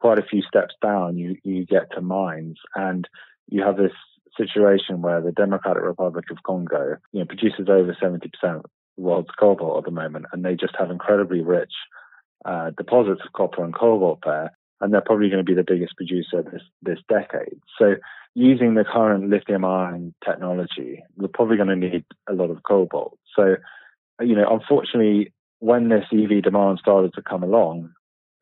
quite 0.00 0.18
a 0.18 0.22
few 0.24 0.42
steps 0.42 0.74
down 0.82 1.16
you 1.16 1.36
you 1.44 1.64
get 1.64 1.92
to 1.92 2.00
mines, 2.00 2.58
and 2.74 3.08
you 3.48 3.62
have 3.62 3.76
this 3.76 3.92
situation 4.36 5.02
where 5.02 5.20
the 5.20 5.32
Democratic 5.32 5.82
Republic 5.82 6.24
of 6.30 6.42
Congo 6.44 6.96
you 7.12 7.20
know 7.20 7.26
produces 7.26 7.68
over 7.68 7.96
seventy 8.00 8.28
percent 8.28 8.66
world's 8.96 9.30
cobalt 9.38 9.78
at 9.78 9.84
the 9.84 9.90
moment, 9.92 10.26
and 10.32 10.44
they 10.44 10.56
just 10.56 10.74
have 10.76 10.90
incredibly 10.90 11.40
rich 11.40 11.72
uh, 12.44 12.70
deposits 12.76 13.20
of 13.24 13.32
copper 13.32 13.64
and 13.64 13.74
cobalt 13.74 14.18
there, 14.24 14.50
and 14.80 14.92
they're 14.92 15.00
probably 15.00 15.28
going 15.28 15.44
to 15.44 15.50
be 15.50 15.54
the 15.54 15.64
biggest 15.66 15.96
producer 15.96 16.42
this 16.42 16.62
this 16.82 16.98
decade. 17.08 17.60
So, 17.78 17.96
using 18.34 18.74
the 18.74 18.84
current 18.84 19.30
lithium-ion 19.30 20.14
technology, 20.24 21.02
we're 21.16 21.28
probably 21.28 21.56
going 21.56 21.68
to 21.68 21.76
need 21.76 22.04
a 22.28 22.32
lot 22.32 22.50
of 22.50 22.62
cobalt. 22.62 23.18
So, 23.34 23.56
you 24.20 24.34
know, 24.34 24.48
unfortunately, 24.50 25.32
when 25.60 25.88
this 25.88 26.04
EV 26.12 26.42
demand 26.42 26.78
started 26.80 27.12
to 27.14 27.22
come 27.22 27.42
along, 27.42 27.90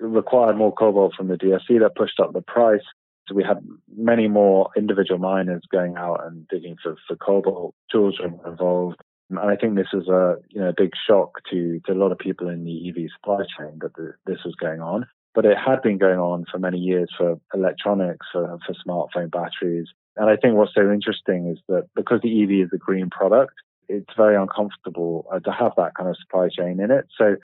it 0.01 0.05
required 0.05 0.57
more 0.57 0.73
cobalt 0.73 1.15
from 1.15 1.29
the 1.29 1.37
DRC 1.37 1.81
that 1.81 1.97
pushed 1.97 2.21
up 2.21 2.33
the 2.33 2.43
price. 2.43 2.85
So 3.29 3.35
we 3.35 3.43
had 3.43 3.59
many 3.97 4.29
more 4.29 4.71
individual 4.77 5.19
miners 5.19 5.63
going 5.73 5.97
out 5.97 6.25
and 6.25 6.47
digging 6.49 6.77
for, 6.83 6.97
for 7.09 7.17
cobalt. 7.17 7.75
Children 7.91 8.39
involved. 8.47 8.99
And 9.31 9.41
I 9.41 9.57
think 9.57 9.75
this 9.75 9.89
is 9.93 10.07
a 10.07 10.37
you 10.51 10.61
know 10.61 10.69
a 10.69 10.75
big 10.77 10.91
shock 11.09 11.41
to, 11.51 11.81
to 11.87 11.93
a 11.93 11.95
lot 11.95 12.13
of 12.13 12.19
people 12.19 12.49
in 12.49 12.65
the 12.65 12.89
EV 12.89 13.09
supply 13.17 13.39
chain 13.59 13.79
that 13.81 13.95
the, 13.95 14.13
this 14.27 14.39
was 14.45 14.55
going 14.55 14.81
on. 14.81 15.07
But 15.37 15.45
it 15.45 15.57
had 15.57 15.83
been 15.83 15.99
going 15.99 16.19
on 16.19 16.47
for 16.51 16.59
many 16.59 16.79
years 16.79 17.11
for 17.17 17.39
electronics, 17.55 18.27
for, 18.33 18.59
for 18.67 18.75
smartphone 18.75 19.31
batteries. 19.31 19.87
And 20.17 20.31
I 20.31 20.37
think 20.37 20.55
what's 20.55 20.75
so 20.75 20.91
interesting 20.91 21.49
is 21.49 21.59
that 21.69 21.89
because 21.95 22.21
the 22.23 22.43
EV 22.43 22.67
is 22.67 22.71
a 22.73 22.79
green 22.79 23.11
product, 23.11 23.53
it's 23.89 24.13
very 24.17 24.35
uncomfortable 24.35 25.27
uh, 25.31 25.39
to 25.41 25.53
have 25.53 25.73
that 25.77 25.95
kind 25.95 26.09
of 26.09 26.17
supply 26.17 26.49
chain 26.49 26.81
in 26.81 26.91
it. 26.91 27.07
So 27.19 27.37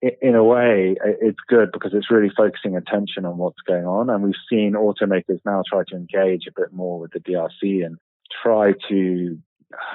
in 0.00 0.34
a 0.34 0.44
way, 0.44 0.96
it's 1.04 1.40
good 1.48 1.72
because 1.72 1.92
it's 1.92 2.10
really 2.10 2.30
focusing 2.34 2.76
attention 2.76 3.26
on 3.26 3.36
what's 3.36 3.60
going 3.66 3.84
on. 3.84 4.08
And 4.08 4.22
we've 4.22 4.34
seen 4.48 4.72
automakers 4.72 5.40
now 5.44 5.62
try 5.68 5.82
to 5.88 5.96
engage 5.96 6.46
a 6.46 6.58
bit 6.58 6.72
more 6.72 6.98
with 7.00 7.10
the 7.12 7.20
DRC 7.20 7.84
and 7.84 7.98
try 8.42 8.72
to 8.88 9.38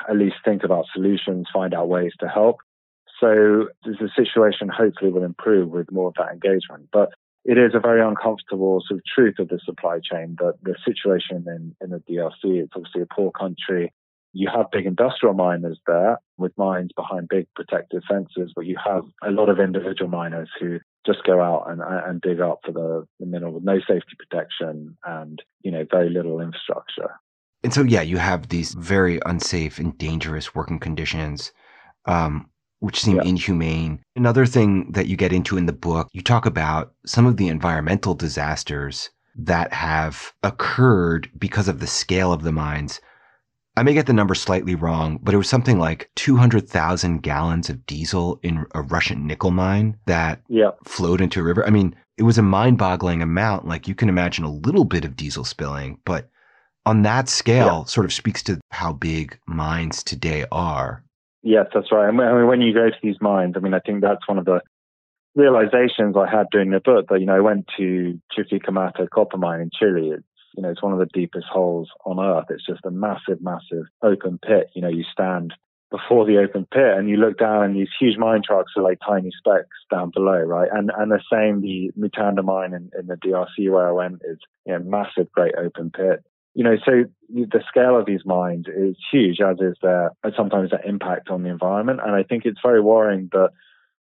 at 0.09 0.17
least 0.17 0.35
think 0.43 0.63
about 0.63 0.85
solutions, 0.93 1.47
find 1.51 1.73
out 1.73 1.87
ways 1.87 2.11
to 2.19 2.27
help. 2.27 2.57
So 3.19 3.69
the 3.83 4.09
situation 4.15 4.69
hopefully 4.69 5.11
will 5.11 5.23
improve 5.23 5.69
with 5.69 5.91
more 5.91 6.09
of 6.09 6.15
that 6.15 6.33
engagement. 6.33 6.89
But 6.91 7.09
it 7.45 7.59
is 7.59 7.73
a 7.75 7.79
very 7.79 8.01
uncomfortable 8.01 8.83
sort 8.87 8.99
of 8.99 9.03
truth 9.05 9.35
of 9.37 9.49
the 9.49 9.59
supply 9.63 9.99
chain 9.99 10.35
that 10.39 10.55
the 10.63 10.75
situation 10.83 11.45
in, 11.47 11.75
in 11.79 11.91
the 11.91 12.03
DRC, 12.09 12.63
it's 12.63 12.73
obviously 12.75 13.03
a 13.03 13.05
poor 13.05 13.31
country. 13.31 13.93
You 14.33 14.49
have 14.53 14.71
big 14.71 14.87
industrial 14.87 15.35
miners 15.35 15.79
there 15.85 16.19
with 16.37 16.51
mines 16.57 16.91
behind 16.95 17.29
big 17.29 17.47
protective 17.55 18.01
fences, 18.09 18.51
but 18.55 18.65
you 18.65 18.77
have 18.83 19.03
a 19.23 19.29
lot 19.29 19.49
of 19.49 19.59
individual 19.59 20.09
miners 20.09 20.49
who 20.59 20.79
just 21.05 21.23
go 21.23 21.39
out 21.39 21.69
and, 21.69 21.81
and 21.81 22.19
dig 22.19 22.41
up 22.41 22.61
for 22.65 22.71
the, 22.71 23.05
the 23.19 23.27
mineral 23.27 23.53
with 23.53 23.63
no 23.63 23.77
safety 23.87 24.15
protection 24.17 24.97
and, 25.05 25.41
you 25.61 25.71
know, 25.71 25.85
very 25.89 26.09
little 26.09 26.41
infrastructure. 26.41 27.11
And 27.63 27.73
so, 27.73 27.83
yeah, 27.83 28.01
you 28.01 28.17
have 28.17 28.49
these 28.49 28.73
very 28.73 29.19
unsafe 29.25 29.77
and 29.77 29.95
dangerous 29.97 30.55
working 30.55 30.79
conditions, 30.79 31.51
um, 32.05 32.49
which 32.85 33.01
seem 33.01 33.17
yeah. 33.17 33.23
inhumane. 33.23 33.99
Another 34.15 34.45
thing 34.45 34.91
that 34.91 35.07
you 35.07 35.17
get 35.17 35.33
into 35.33 35.57
in 35.57 35.65
the 35.65 35.73
book, 35.73 36.07
you 36.13 36.21
talk 36.21 36.45
about 36.45 36.93
some 37.05 37.25
of 37.25 37.37
the 37.37 37.47
environmental 37.47 38.13
disasters 38.13 39.09
that 39.35 39.73
have 39.73 40.33
occurred 40.43 41.29
because 41.37 41.67
of 41.67 41.79
the 41.79 41.87
scale 41.87 42.31
of 42.31 42.43
the 42.43 42.51
mines. 42.51 43.01
I 43.75 43.83
may 43.83 43.93
get 43.93 44.05
the 44.05 44.13
number 44.13 44.35
slightly 44.35 44.75
wrong, 44.75 45.19
but 45.21 45.33
it 45.33 45.37
was 45.37 45.49
something 45.49 45.79
like 45.79 46.11
200,000 46.15 47.23
gallons 47.23 47.69
of 47.69 47.85
diesel 47.87 48.39
in 48.43 48.65
a 48.75 48.83
Russian 48.83 49.25
nickel 49.25 49.51
mine 49.51 49.97
that 50.05 50.41
yeah. 50.47 50.71
flowed 50.85 51.21
into 51.21 51.41
a 51.41 51.43
river. 51.43 51.65
I 51.65 51.71
mean, 51.71 51.95
it 52.17 52.23
was 52.23 52.37
a 52.37 52.43
mind 52.43 52.77
boggling 52.77 53.21
amount. 53.21 53.67
Like 53.67 53.87
you 53.87 53.95
can 53.95 54.09
imagine 54.09 54.45
a 54.45 54.51
little 54.51 54.85
bit 54.85 55.03
of 55.03 55.17
diesel 55.17 55.43
spilling, 55.43 55.97
but 56.05 56.29
on 56.85 57.01
that 57.01 57.27
scale 57.27 57.79
yeah. 57.79 57.83
sort 57.85 58.05
of 58.05 58.13
speaks 58.13 58.43
to 58.43 58.61
how 58.69 58.93
big 58.93 59.37
mines 59.47 60.03
today 60.03 60.45
are. 60.51 61.03
Yes, 61.45 61.67
that's 61.71 61.91
right. 61.91 62.11
Mean, 62.11 62.47
when 62.47 62.61
you 62.61 62.73
go 62.73 62.89
to 62.89 62.95
these 63.03 63.21
mines, 63.21 63.53
I 63.55 63.59
mean, 63.59 63.75
I 63.75 63.79
think 63.79 64.01
that's 64.01 64.27
one 64.27 64.39
of 64.39 64.45
the 64.45 64.61
realizations 65.35 66.15
I 66.17 66.27
had 66.27 66.47
during 66.51 66.71
the 66.71 66.79
book 66.79 67.05
that, 67.09 67.19
you 67.19 67.27
know, 67.27 67.35
I 67.35 67.39
went 67.39 67.67
to 67.77 68.19
Chuquicamata 68.35 69.07
copper 69.11 69.37
mine 69.37 69.61
in 69.61 69.69
Chile. 69.71 70.09
It's, 70.09 70.23
you 70.57 70.63
know, 70.63 70.71
it's 70.71 70.81
one 70.81 70.91
of 70.91 70.97
the 70.97 71.05
deepest 71.05 71.45
holes 71.45 71.89
on 72.03 72.19
earth. 72.19 72.45
It's 72.49 72.65
just 72.65 72.83
a 72.83 72.89
massive, 72.89 73.41
massive 73.41 73.85
open 74.01 74.39
pit. 74.39 74.71
You 74.73 74.81
know, 74.81 74.89
you 74.89 75.03
stand 75.11 75.53
before 75.91 76.25
the 76.25 76.39
open 76.39 76.65
pit 76.65 76.97
and 76.97 77.07
you 77.07 77.17
look 77.17 77.37
down 77.37 77.63
and 77.63 77.75
these 77.75 77.89
huge 77.99 78.17
mine 78.17 78.41
trucks 78.43 78.71
are 78.75 78.81
like 78.81 78.97
tiny 79.05 79.29
specks 79.37 79.77
down 79.91 80.09
below, 80.09 80.39
right? 80.39 80.69
And 80.73 80.91
and 80.97 81.11
the 81.11 81.21
same, 81.31 81.61
the 81.61 81.91
Mutanda 81.95 82.43
mine 82.43 82.73
in, 82.73 82.89
in 82.99 83.05
the 83.05 83.17
DRC 83.17 83.69
where 83.69 83.87
I 83.87 83.91
went 83.91 84.23
is, 84.27 84.39
you 84.65 84.73
know, 84.73 84.79
massive, 84.79 85.31
great 85.31 85.53
open 85.55 85.91
pit 85.91 86.23
you 86.55 86.63
know, 86.63 86.77
so 86.85 87.03
the 87.29 87.61
scale 87.67 87.99
of 87.99 88.05
these 88.05 88.21
mines 88.25 88.65
is 88.67 88.95
huge, 89.11 89.41
as 89.41 89.57
is 89.59 89.75
their 89.81 90.11
sometimes 90.37 90.71
their 90.71 90.83
impact 90.85 91.29
on 91.29 91.43
the 91.43 91.49
environment. 91.49 91.99
And 92.03 92.15
I 92.15 92.23
think 92.23 92.45
it's 92.45 92.61
very 92.63 92.81
worrying 92.81 93.29
that 93.33 93.49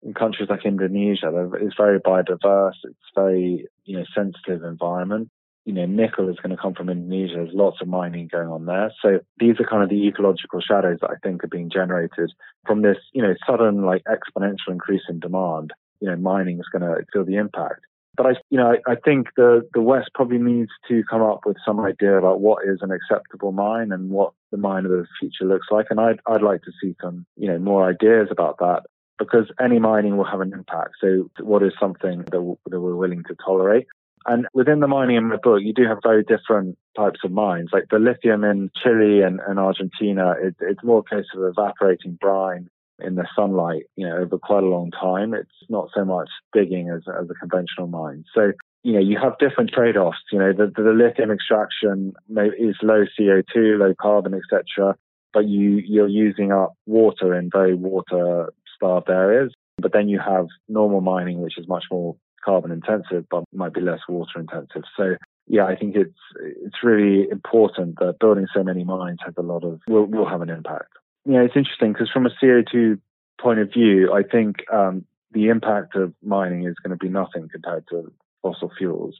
in 0.02 0.12
countries 0.12 0.48
like 0.50 0.66
Indonesia, 0.66 1.30
it's 1.60 1.76
very 1.76 2.00
biodiverse, 2.00 2.74
it's 2.82 2.98
very 3.14 3.66
you 3.84 3.96
know 3.96 4.04
sensitive 4.12 4.64
environment. 4.64 5.30
You 5.64 5.72
know, 5.72 5.86
nickel 5.86 6.28
is 6.28 6.40
going 6.42 6.50
to 6.50 6.60
come 6.60 6.74
from 6.74 6.88
Indonesia. 6.88 7.34
There's 7.36 7.54
lots 7.54 7.80
of 7.80 7.86
mining 7.86 8.26
going 8.26 8.48
on 8.48 8.66
there. 8.66 8.90
So 9.00 9.20
these 9.38 9.60
are 9.60 9.64
kind 9.64 9.84
of 9.84 9.90
the 9.90 10.08
ecological 10.08 10.60
shadows 10.60 10.98
that 11.00 11.10
I 11.10 11.14
think 11.22 11.44
are 11.44 11.48
being 11.48 11.70
generated 11.70 12.32
from 12.66 12.82
this, 12.82 12.96
you 13.12 13.22
know, 13.22 13.34
sudden 13.46 13.84
like 13.84 14.02
exponential 14.10 14.72
increase 14.72 15.02
in 15.08 15.20
demand. 15.20 15.70
You 16.00 16.08
know, 16.10 16.16
mining 16.16 16.58
is 16.58 16.66
going 16.72 16.82
to 16.82 17.04
feel 17.12 17.24
the 17.24 17.36
impact. 17.36 17.86
But 18.16 18.26
I, 18.26 18.30
you 18.50 18.58
know, 18.58 18.76
I, 18.86 18.94
think 18.96 19.28
the 19.36 19.66
the 19.72 19.80
West 19.80 20.10
probably 20.14 20.38
needs 20.38 20.70
to 20.88 21.02
come 21.08 21.22
up 21.22 21.40
with 21.46 21.56
some 21.64 21.80
idea 21.80 22.18
about 22.18 22.40
what 22.40 22.64
is 22.66 22.80
an 22.82 22.90
acceptable 22.90 23.52
mine 23.52 23.90
and 23.90 24.10
what 24.10 24.34
the 24.50 24.58
mine 24.58 24.84
of 24.84 24.90
the 24.90 25.06
future 25.18 25.46
looks 25.46 25.68
like. 25.70 25.86
And 25.88 25.98
I'd 25.98 26.20
I'd 26.26 26.42
like 26.42 26.62
to 26.62 26.72
see 26.82 26.94
some, 27.00 27.24
you 27.36 27.48
know, 27.48 27.58
more 27.58 27.88
ideas 27.88 28.28
about 28.30 28.58
that 28.58 28.82
because 29.18 29.50
any 29.60 29.78
mining 29.78 30.16
will 30.16 30.24
have 30.24 30.40
an 30.40 30.52
impact. 30.52 30.94
So 31.00 31.30
what 31.40 31.62
is 31.62 31.72
something 31.80 32.18
that, 32.18 32.56
that 32.66 32.80
we're 32.80 32.96
willing 32.96 33.22
to 33.28 33.36
tolerate? 33.44 33.86
And 34.26 34.46
within 34.54 34.80
the 34.80 34.88
mining 34.88 35.16
in 35.16 35.28
my 35.28 35.36
book, 35.42 35.60
you 35.62 35.72
do 35.72 35.84
have 35.86 35.98
very 36.02 36.22
different 36.22 36.78
types 36.96 37.20
of 37.24 37.32
mines. 37.32 37.70
Like 37.72 37.86
the 37.90 37.98
lithium 37.98 38.44
in 38.44 38.70
Chile 38.82 39.22
and, 39.22 39.40
and 39.46 39.58
Argentina, 39.58 40.34
it, 40.40 40.54
it's 40.60 40.84
more 40.84 41.00
a 41.00 41.14
case 41.14 41.26
of 41.34 41.42
evaporating 41.42 42.18
brine 42.20 42.68
in 43.04 43.14
the 43.16 43.26
sunlight, 43.36 43.84
you 43.96 44.06
know, 44.06 44.16
over 44.16 44.38
quite 44.38 44.62
a 44.62 44.66
long 44.66 44.90
time. 44.90 45.34
It's 45.34 45.50
not 45.68 45.88
so 45.94 46.04
much 46.04 46.28
digging 46.52 46.90
as, 46.90 47.02
as 47.08 47.28
a 47.30 47.34
conventional 47.34 47.86
mine. 47.88 48.24
So 48.34 48.52
you 48.82 48.94
know, 48.94 49.00
you 49.00 49.16
have 49.22 49.38
different 49.38 49.70
trade-offs. 49.70 50.18
You 50.32 50.40
know, 50.40 50.52
the, 50.52 50.72
the 50.74 50.90
lithium 50.90 51.30
extraction 51.30 52.14
is 52.58 52.76
low 52.82 53.04
CO2, 53.18 53.78
low 53.78 53.94
carbon, 54.00 54.34
etc. 54.34 54.96
But 55.32 55.46
you 55.46 55.80
you're 55.84 56.08
using 56.08 56.52
up 56.52 56.74
water 56.86 57.34
in 57.34 57.48
very 57.50 57.74
water-starved 57.74 59.08
areas. 59.08 59.54
But 59.78 59.92
then 59.92 60.08
you 60.08 60.20
have 60.20 60.46
normal 60.68 61.00
mining, 61.00 61.40
which 61.40 61.58
is 61.58 61.68
much 61.68 61.84
more 61.90 62.16
carbon 62.44 62.72
intensive, 62.72 63.24
but 63.30 63.44
might 63.52 63.72
be 63.72 63.80
less 63.80 64.00
water 64.08 64.38
intensive. 64.38 64.82
So 64.96 65.16
yeah, 65.46 65.64
I 65.64 65.76
think 65.76 65.96
it's 65.96 66.18
it's 66.40 66.82
really 66.82 67.28
important 67.30 67.98
that 68.00 68.18
building 68.20 68.46
so 68.54 68.62
many 68.62 68.84
mines 68.84 69.18
has 69.24 69.34
a 69.36 69.42
lot 69.42 69.64
of 69.64 69.80
will 69.88 70.06
will 70.06 70.28
have 70.28 70.42
an 70.42 70.50
impact. 70.50 70.92
Yeah, 71.24 71.42
it's 71.42 71.56
interesting 71.56 71.92
because 71.92 72.10
from 72.10 72.26
a 72.26 72.30
CO2 72.42 72.98
point 73.40 73.60
of 73.60 73.72
view, 73.72 74.12
I 74.12 74.22
think 74.22 74.56
um, 74.72 75.04
the 75.32 75.48
impact 75.48 75.94
of 75.96 76.12
mining 76.22 76.66
is 76.66 76.76
going 76.82 76.96
to 76.96 77.02
be 77.02 77.08
nothing 77.08 77.48
compared 77.50 77.86
to 77.90 78.12
fossil 78.42 78.70
fuels. 78.76 79.16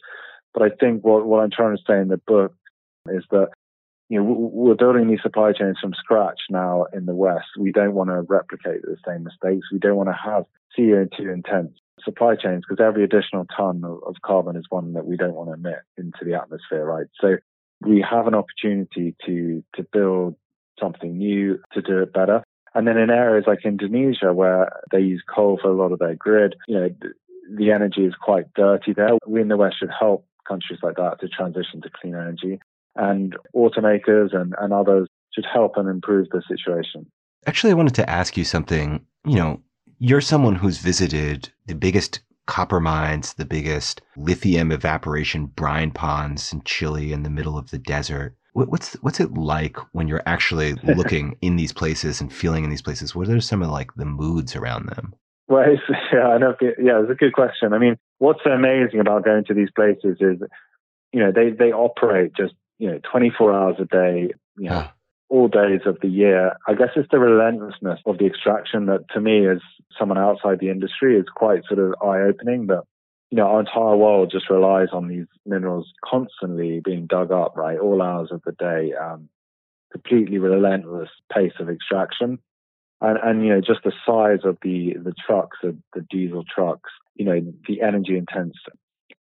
But 0.53 0.63
I 0.63 0.69
think 0.71 1.05
what, 1.05 1.27
what 1.27 1.41
I'm 1.41 1.51
trying 1.51 1.77
to 1.77 1.83
say 1.87 2.01
in 2.01 2.09
the 2.09 2.19
book 2.19 2.55
is 3.09 3.25
that 3.31 3.49
you 4.09 4.19
know 4.19 4.25
we're 4.25 4.75
building 4.75 5.09
these 5.09 5.23
supply 5.23 5.53
chains 5.53 5.79
from 5.81 5.95
scratch 5.95 6.41
now 6.51 6.87
in 6.93 7.07
the 7.07 7.15
West. 7.15 7.47
We 7.59 7.73
don't 7.73 7.95
want 7.95 8.11
to 8.11 8.23
replicate 8.23 8.83
the 8.83 8.97
same 9.07 9.25
mistakes. 9.25 9.69
We 9.73 9.79
don't 9.79 9.97
want 9.97 10.11
to 10.11 10.31
have 10.31 10.45
CO2 10.79 11.33
intense 11.33 11.73
supply 12.05 12.35
chains 12.37 12.65
because 12.69 12.85
every 12.85 13.05
additional 13.05 13.47
ton 13.57 13.83
of 13.85 14.17
carbon 14.25 14.57
is 14.57 14.67
one 14.69 14.93
that 14.95 15.07
we 15.07 15.17
don't 15.17 15.35
want 15.35 15.49
to 15.49 15.55
emit 15.55 15.83
into 15.97 16.25
the 16.25 16.35
atmosphere, 16.35 16.85
right? 16.85 17.07
So 17.21 17.37
we 17.81 18.05
have 18.09 18.27
an 18.27 18.35
opportunity 18.35 19.15
to 19.27 19.65
to 19.77 19.83
build 19.93 20.37
something 20.83 21.17
new 21.17 21.59
to 21.73 21.81
do 21.81 22.03
it 22.03 22.13
better. 22.13 22.43
And 22.75 22.87
then 22.87 22.97
in 22.97 23.11
areas 23.11 23.45
like 23.47 23.65
Indonesia, 23.65 24.33
where 24.33 24.71
they 24.91 25.01
use 25.01 25.23
coal 25.35 25.59
for 25.61 25.71
a 25.71 25.77
lot 25.77 25.93
of 25.93 25.99
their 25.99 26.15
grid, 26.15 26.57
you 26.67 26.75
know, 26.75 26.89
the 27.55 27.71
energy 27.71 28.05
is 28.05 28.15
quite 28.21 28.47
dirty 28.55 28.93
there. 28.93 29.11
We 29.27 29.43
in 29.43 29.49
the 29.49 29.57
West 29.57 29.77
should 29.79 29.91
help 29.97 30.27
countries 30.49 30.81
like 30.83 30.97
that 30.97 31.21
to 31.21 31.29
transition 31.29 31.83
to 31.83 31.91
clean 31.91 32.15
energy. 32.15 32.61
And 32.97 33.37
automakers 33.55 34.35
and, 34.35 34.55
and 34.59 34.73
others 34.73 35.09
should 35.35 35.47
help 35.51 35.77
and 35.77 35.89
improve 35.89 36.29
the 36.31 36.43
situation. 36.49 37.07
Actually, 37.47 37.73
I 37.73 37.77
wanted 37.77 37.95
to 37.97 38.09
ask 38.09 38.37
you 38.37 38.45
something. 38.45 39.05
You 39.27 39.37
know, 39.37 39.61
you're 39.99 40.21
someone 40.21 40.57
who's 40.57 40.79
visited 40.79 41.51
the 41.67 41.75
biggest 41.75 42.21
copper 42.47 42.81
mines, 42.81 43.35
the 43.35 43.45
biggest 43.45 44.03
lithium 44.17 44.73
evaporation 44.73 45.47
brine 45.47 45.91
ponds 45.91 46.53
in 46.53 46.63
Chile 46.65 47.13
in 47.13 47.23
the 47.23 47.31
middle 47.31 47.57
of 47.57 47.71
the 47.71 47.79
desert. 47.79 48.37
What's 48.55 48.95
what's 48.95 49.21
it 49.21 49.33
like 49.35 49.79
when 49.93 50.09
you're 50.09 50.23
actually 50.27 50.75
looking 50.85 51.37
in 51.41 51.57
these 51.57 51.73
places 51.73 52.21
and 52.21 52.33
feeling 52.33 52.65
in 52.65 52.71
these 52.71 52.83
places? 52.83 53.15
What 53.15 53.29
are 53.29 53.41
some 53.41 53.63
of 53.63 53.71
like 53.71 53.95
the 53.95 54.05
moods 54.05 54.55
around 54.55 54.87
them? 54.87 55.15
Well, 55.49 55.65
it's, 55.67 55.83
yeah, 56.13 56.29
I 56.29 56.39
know. 56.39 56.55
Yeah, 56.61 57.03
it's 57.03 57.11
a 57.11 57.15
good 57.15 57.33
question. 57.33 57.73
I 57.73 57.79
mean, 57.79 57.97
what's 58.19 58.45
amazing 58.47 59.01
about 59.01 59.25
going 59.25 59.45
to 59.47 59.55
these 59.55 59.71
places 59.75 60.19
is, 60.21 60.39
you 61.13 61.21
know, 61.21 61.33
they 61.33 61.51
they 61.51 61.73
operate 61.73 62.33
just 62.37 62.55
you 62.79 62.91
know 62.91 63.01
24 63.11 63.53
hours 63.53 63.77
a 63.79 63.85
day, 63.85 64.33
you 64.57 64.69
know, 64.69 64.89
all 65.29 65.49
days 65.49 65.81
of 65.87 65.99
the 66.03 66.09
year. 66.09 66.57
I 66.69 66.75
guess 66.75 66.91
it's 66.97 67.09
the 67.11 67.19
relentlessness 67.19 68.01
of 68.07 68.19
the 68.19 68.27
extraction 68.27 68.87
that, 68.87 69.09
to 69.15 69.21
me, 69.21 69.47
as 69.47 69.59
someone 69.99 70.19
outside 70.19 70.59
the 70.61 70.71
industry, 70.71 71.19
is 71.19 71.27
quite 71.35 71.65
sort 71.67 71.81
of 71.81 71.95
eye 72.03 72.21
opening. 72.21 72.67
That 72.67 72.83
you 73.33 73.37
know, 73.37 73.47
our 73.47 73.61
entire 73.61 73.97
world 73.97 74.31
just 74.31 74.51
relies 74.51 74.89
on 74.93 75.09
these 75.09 75.27
minerals 75.47 75.91
constantly 76.05 76.81
being 76.85 77.07
dug 77.07 77.33
up, 77.33 77.57
right, 77.57 77.79
all 77.79 78.03
hours 78.03 78.29
of 78.31 78.43
the 78.45 78.53
day. 78.53 78.93
Um, 78.93 79.29
completely 79.91 80.39
relentless 80.39 81.11
pace 81.31 81.53
of 81.61 81.69
extraction 81.69 82.39
and 83.03 83.19
and 83.23 83.45
you 83.45 83.51
know 83.51 83.61
just 83.61 83.81
the 83.85 83.93
size 84.07 84.45
of 84.45 84.57
the 84.63 84.95
the 85.03 85.13
trucks, 85.27 85.59
the, 85.63 85.77
the 85.95 86.07
diesel 86.09 86.45
trucks, 86.45 86.91
you 87.15 87.25
know 87.25 87.41
the 87.69 87.83
energy 87.83 88.17
intense 88.17 88.55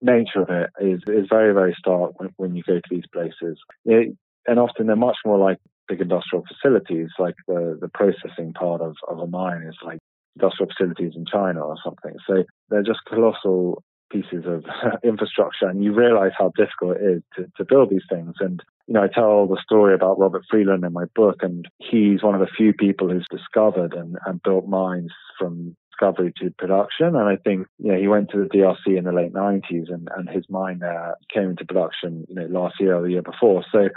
nature 0.01 0.41
of 0.41 0.49
it 0.49 0.69
is 0.81 1.01
is 1.07 1.27
very 1.29 1.53
very 1.53 1.75
stark 1.77 2.19
when, 2.19 2.29
when 2.37 2.55
you 2.55 2.63
go 2.63 2.75
to 2.75 2.89
these 2.89 3.07
places. 3.13 3.59
It, 3.85 4.17
and 4.47 4.59
often 4.59 4.87
they're 4.87 4.95
much 4.95 5.17
more 5.25 5.37
like 5.37 5.59
big 5.87 6.01
industrial 6.01 6.43
facilities, 6.47 7.09
like 7.19 7.35
the 7.47 7.77
the 7.79 7.89
processing 7.89 8.53
part 8.53 8.81
of, 8.81 8.95
of 9.07 9.19
a 9.19 9.27
mine 9.27 9.63
is 9.67 9.77
like 9.85 9.99
industrial 10.35 10.71
facilities 10.75 11.13
in 11.15 11.25
China 11.25 11.61
or 11.61 11.75
something. 11.83 12.15
So 12.27 12.43
they're 12.69 12.83
just 12.83 13.05
colossal 13.07 13.83
pieces 14.09 14.45
of 14.45 14.65
infrastructure 15.03 15.67
and 15.67 15.83
you 15.83 15.93
realize 15.93 16.31
how 16.37 16.51
difficult 16.55 16.97
it 16.97 17.03
is 17.03 17.23
to, 17.35 17.45
to 17.57 17.65
build 17.65 17.89
these 17.89 18.05
things. 18.09 18.35
And, 18.39 18.61
you 18.87 18.93
know, 18.93 19.03
I 19.03 19.07
tell 19.07 19.47
the 19.47 19.61
story 19.63 19.93
about 19.93 20.19
Robert 20.19 20.43
Friedland 20.49 20.83
in 20.83 20.93
my 20.93 21.05
book 21.15 21.37
and 21.41 21.67
he's 21.79 22.23
one 22.23 22.35
of 22.35 22.41
the 22.41 22.47
few 22.57 22.73
people 22.73 23.09
who's 23.09 23.27
discovered 23.29 23.93
and, 23.93 24.17
and 24.25 24.41
built 24.43 24.67
mines 24.67 25.11
from 25.37 25.75
discovery 25.91 26.33
to 26.37 26.51
production. 26.57 27.07
And 27.15 27.29
I 27.29 27.37
think, 27.37 27.67
you 27.79 27.91
know, 27.91 27.99
he 27.99 28.07
went 28.07 28.29
to 28.31 28.37
the 28.37 28.49
DRC 28.49 28.97
in 28.97 29.03
the 29.03 29.11
late 29.11 29.33
90s 29.33 29.91
and, 29.91 30.07
and 30.15 30.29
his 30.29 30.45
mine 30.49 30.79
there 30.79 31.15
came 31.33 31.51
into 31.51 31.65
production, 31.65 32.25
you 32.29 32.35
know, 32.35 32.47
last 32.47 32.75
year 32.79 32.95
or 32.95 33.03
the 33.03 33.11
year 33.11 33.21
before. 33.21 33.63
So 33.71 33.89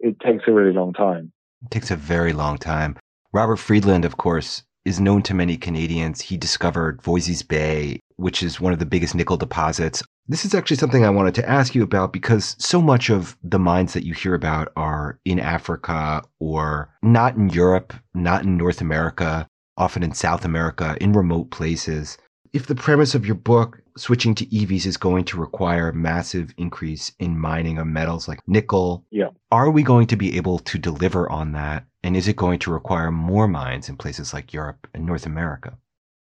it 0.00 0.18
takes 0.20 0.44
a 0.46 0.52
really 0.52 0.72
long 0.72 0.92
time. 0.92 1.32
It 1.64 1.70
takes 1.70 1.90
a 1.90 1.96
very 1.96 2.32
long 2.32 2.58
time. 2.58 2.96
Robert 3.32 3.56
Friedland, 3.56 4.04
of 4.04 4.16
course, 4.16 4.62
is 4.84 5.00
known 5.00 5.22
to 5.22 5.34
many 5.34 5.56
Canadians. 5.56 6.20
He 6.20 6.36
discovered 6.36 7.00
Voisey's 7.02 7.42
Bay, 7.42 8.00
which 8.22 8.42
is 8.42 8.60
one 8.60 8.72
of 8.72 8.78
the 8.78 8.86
biggest 8.86 9.14
nickel 9.14 9.36
deposits. 9.36 10.02
This 10.28 10.44
is 10.44 10.54
actually 10.54 10.76
something 10.76 11.04
I 11.04 11.10
wanted 11.10 11.34
to 11.36 11.48
ask 11.48 11.74
you 11.74 11.82
about 11.82 12.12
because 12.12 12.54
so 12.58 12.80
much 12.80 13.10
of 13.10 13.36
the 13.42 13.58
mines 13.58 13.92
that 13.92 14.06
you 14.06 14.14
hear 14.14 14.34
about 14.34 14.72
are 14.76 15.18
in 15.24 15.40
Africa 15.40 16.22
or 16.38 16.90
not 17.02 17.36
in 17.36 17.50
Europe, 17.50 17.92
not 18.14 18.44
in 18.44 18.56
North 18.56 18.80
America, 18.80 19.48
often 19.76 20.02
in 20.02 20.14
South 20.14 20.44
America, 20.44 20.96
in 21.00 21.12
remote 21.12 21.50
places. 21.50 22.16
If 22.52 22.66
the 22.66 22.74
premise 22.74 23.14
of 23.14 23.26
your 23.26 23.34
book, 23.34 23.80
switching 23.96 24.34
to 24.36 24.46
EVs, 24.46 24.86
is 24.86 24.96
going 24.96 25.24
to 25.24 25.40
require 25.40 25.88
a 25.88 25.94
massive 25.94 26.54
increase 26.58 27.10
in 27.18 27.38
mining 27.38 27.78
of 27.78 27.86
metals 27.86 28.28
like 28.28 28.40
nickel, 28.46 29.04
yeah. 29.10 29.28
are 29.50 29.70
we 29.70 29.82
going 29.82 30.06
to 30.08 30.16
be 30.16 30.36
able 30.36 30.58
to 30.60 30.78
deliver 30.78 31.28
on 31.30 31.52
that? 31.52 31.86
And 32.04 32.16
is 32.16 32.28
it 32.28 32.36
going 32.36 32.58
to 32.60 32.72
require 32.72 33.10
more 33.10 33.48
mines 33.48 33.88
in 33.88 33.96
places 33.96 34.32
like 34.32 34.52
Europe 34.52 34.86
and 34.92 35.06
North 35.06 35.24
America? 35.24 35.78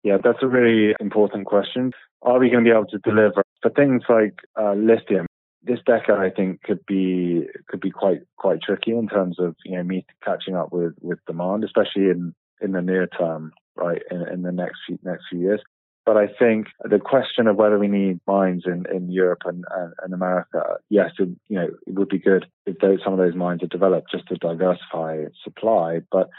Yeah, 0.07 0.19
that's 0.23 0.41
a 0.41 0.47
really 0.47 0.95
important 1.01 1.47
question. 1.47 1.91
Are 2.21 2.39
we 2.39 2.49
going 2.49 2.63
to 2.63 2.69
be 2.69 2.73
able 2.73 2.85
to 2.85 2.97
deliver 2.99 3.43
for 3.61 3.69
things 3.71 4.03
like 4.07 4.39
uh, 4.57 4.71
lithium? 4.71 5.25
This 5.63 5.79
decade, 5.85 6.15
I 6.15 6.29
think, 6.29 6.61
could 6.61 6.79
be 6.85 7.45
could 7.67 7.81
be 7.81 7.91
quite 7.91 8.21
quite 8.37 8.61
tricky 8.61 8.91
in 8.91 9.09
terms 9.09 9.37
of 9.37 9.57
you 9.65 9.75
know 9.75 9.83
me 9.83 10.05
catching 10.23 10.55
up 10.55 10.71
with 10.71 10.93
with 11.01 11.19
demand, 11.27 11.65
especially 11.65 12.03
in 12.03 12.33
in 12.61 12.71
the 12.71 12.81
near 12.81 13.07
term, 13.07 13.51
right? 13.75 14.01
In, 14.09 14.25
in 14.29 14.41
the 14.43 14.53
next 14.53 14.77
few 14.87 14.97
next 15.03 15.25
few 15.29 15.39
years. 15.39 15.61
But 16.05 16.15
I 16.15 16.27
think 16.39 16.67
the 16.89 16.99
question 16.99 17.47
of 17.47 17.57
whether 17.57 17.77
we 17.77 17.89
need 17.89 18.21
mines 18.25 18.63
in, 18.65 18.85
in 18.95 19.11
Europe 19.11 19.41
and, 19.43 19.65
and, 20.01 20.13
America, 20.13 20.77
yes, 20.89 21.11
it, 21.19 21.27
you 21.49 21.59
know, 21.59 21.67
it 21.85 21.95
would 21.95 22.07
be 22.07 22.17
good 22.17 22.45
if 22.65 22.77
those, 22.77 22.99
some 23.03 23.11
of 23.11 23.19
those 23.19 23.35
mines 23.35 23.61
are 23.61 23.67
developed 23.67 24.09
just 24.09 24.25
to 24.29 24.35
diversify 24.35 25.25
supply. 25.43 25.99
But 26.09 26.29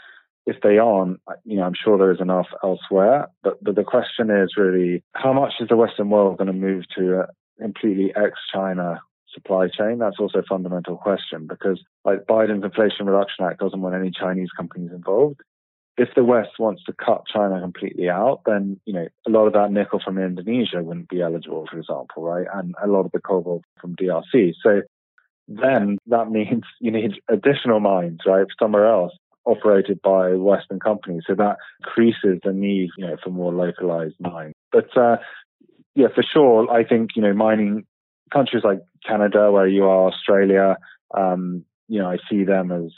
if 0.45 0.57
they 0.61 0.77
aren't, 0.77 1.19
you 1.43 1.57
know, 1.57 1.63
I'm 1.63 1.73
sure 1.73 1.97
there 1.97 2.11
is 2.11 2.21
enough 2.21 2.47
elsewhere. 2.63 3.27
But, 3.43 3.63
but 3.63 3.75
the 3.75 3.83
question 3.83 4.29
is 4.31 4.53
really, 4.57 5.03
how 5.13 5.33
much 5.33 5.53
is 5.59 5.67
the 5.69 5.75
Western 5.75 6.09
world 6.09 6.37
going 6.37 6.47
to 6.47 6.53
move 6.53 6.85
to 6.97 7.21
a 7.21 7.27
completely 7.61 8.13
ex-China 8.15 9.01
supply 9.33 9.67
chain? 9.67 9.99
That's 9.99 10.19
also 10.19 10.39
a 10.39 10.43
fundamental 10.43 10.97
question 10.97 11.47
because 11.47 11.81
like 12.03 12.25
Biden's 12.25 12.63
Inflation 12.63 13.05
Reduction 13.05 13.45
Act 13.45 13.59
doesn't 13.59 13.81
want 13.81 13.95
any 13.95 14.11
Chinese 14.11 14.49
companies 14.57 14.91
involved 14.91 15.41
if 15.99 16.07
the 16.15 16.23
West 16.23 16.51
wants 16.57 16.81
to 16.85 16.93
cut 16.93 17.23
China 17.31 17.59
completely 17.59 18.09
out, 18.09 18.41
then 18.45 18.79
you 18.85 18.93
know 18.93 19.07
a 19.27 19.29
lot 19.29 19.47
of 19.47 19.53
that 19.53 19.71
nickel 19.71 19.99
from 20.03 20.17
Indonesia 20.17 20.81
wouldn't 20.81 21.09
be 21.09 21.21
eligible, 21.21 21.67
for 21.69 21.77
example, 21.77 22.23
right? 22.23 22.47
And 22.53 22.73
a 22.81 22.87
lot 22.87 23.05
of 23.05 23.11
the 23.11 23.19
cobalt 23.19 23.63
from 23.81 23.97
DRC. 23.97 24.53
So 24.63 24.81
then 25.49 25.97
that 26.07 26.31
means 26.31 26.63
you 26.79 26.91
need 26.91 27.19
additional 27.27 27.81
mines, 27.81 28.19
right, 28.25 28.47
somewhere 28.57 28.87
else 28.87 29.11
operated 29.49 30.01
by 30.01 30.33
Western 30.33 30.79
companies. 30.79 31.23
So 31.27 31.35
that 31.35 31.57
increases 31.83 32.39
the 32.43 32.53
need, 32.53 32.89
you 32.97 33.07
know, 33.07 33.17
for 33.23 33.29
more 33.29 33.53
localized 33.53 34.15
mines. 34.19 34.53
But 34.71 34.95
uh, 34.97 35.17
yeah, 35.95 36.07
for 36.13 36.23
sure, 36.23 36.71
I 36.71 36.83
think 36.83 37.11
you 37.15 37.21
know 37.21 37.33
mining 37.33 37.85
countries 38.31 38.63
like 38.63 38.79
Canada, 39.05 39.51
where 39.51 39.67
you 39.67 39.85
are, 39.85 40.07
Australia, 40.07 40.77
um, 41.15 41.65
you 41.87 41.99
know, 41.99 42.09
I 42.09 42.17
see 42.29 42.43
them 42.43 42.71
as 42.71 42.91